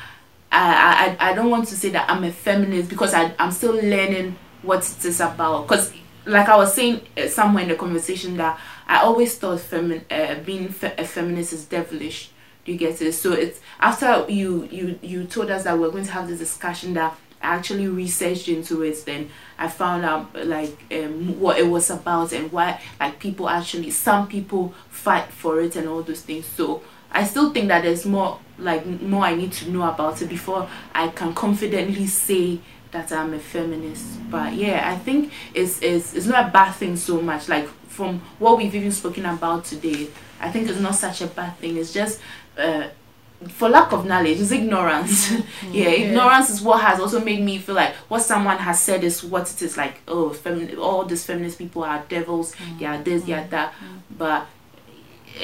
[0.52, 3.74] I, I I don't want to say that I'm a feminist because I, I'm still
[3.74, 5.66] learning what it is about.
[5.66, 5.92] Because,
[6.24, 10.40] like I was saying uh, somewhere in the conversation, that I always thought femin- uh,
[10.44, 12.30] being a feminist is devilish.
[12.64, 13.12] Do you get it?
[13.12, 16.94] So it's after you you you told us that we're going to have this discussion
[16.94, 19.04] that I actually researched into it.
[19.04, 23.90] Then I found out like um, what it was about and why like people actually
[23.90, 26.46] some people fight for it and all those things.
[26.46, 30.28] So I still think that there's more like more I need to know about it
[30.28, 32.58] before I can confidently say
[32.90, 34.28] that I'm a feminist.
[34.30, 37.48] But yeah, I think it's it's it's not a bad thing so much.
[37.48, 40.08] Like from what we've even spoken about today,
[40.40, 41.76] I think it's not such a bad thing.
[41.76, 42.20] It's just
[42.58, 42.88] uh
[43.48, 45.30] for lack of knowledge, it's ignorance.
[45.70, 49.22] yeah, ignorance is what has also made me feel like what someone has said is
[49.22, 49.76] what it is.
[49.76, 52.54] Like, oh, femi- all these feminist people are devils.
[52.78, 53.74] They are this, they are that.
[54.16, 54.46] But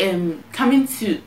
[0.03, 1.21] um, coming to,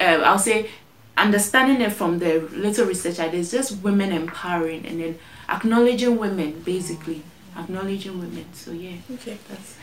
[0.00, 0.70] uh, I'll say,
[1.16, 6.16] understanding it from the little research I did, it's just women empowering and then acknowledging
[6.18, 7.22] women, basically
[7.56, 8.46] acknowledging women.
[8.52, 9.76] So yeah, okay that's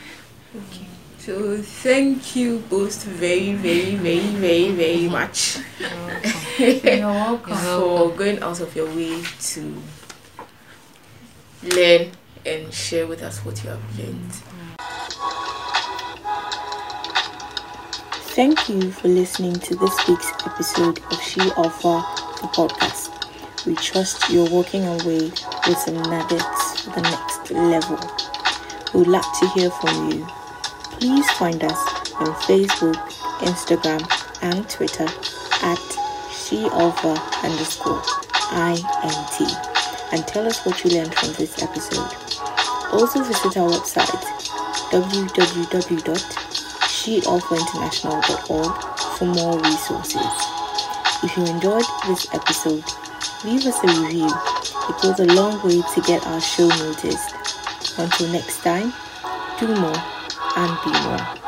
[0.56, 0.86] okay
[1.18, 5.58] so thank you both very very very very very much
[6.58, 7.56] you're welcome.
[7.58, 9.82] for going out of your way to
[11.76, 12.12] learn
[12.46, 14.32] and share with us what you have learned
[18.36, 22.04] Thank you for listening to this week's episode of She Alpha,
[22.42, 23.66] the podcast.
[23.66, 25.32] We trust you're walking away
[25.66, 27.98] with some nuggets for the next level.
[28.94, 30.28] We'd like to hear from you.
[31.00, 31.78] Please find us
[32.16, 32.96] on Facebook,
[33.40, 34.02] Instagram,
[34.42, 35.08] and Twitter
[35.64, 35.80] at
[36.34, 38.02] She Alpha underscore
[38.52, 39.42] INT
[40.12, 42.12] and tell us what you learned from this episode.
[42.92, 44.24] Also visit our website
[44.92, 46.46] www
[47.06, 48.74] shealphainternational.org
[49.18, 50.26] for more resources.
[51.24, 52.84] If you enjoyed this episode,
[53.44, 54.30] leave us a review.
[54.90, 57.36] It goes a long way to get our show noticed.
[58.00, 58.92] Until next time,
[59.60, 60.15] do more
[60.56, 61.45] and be more.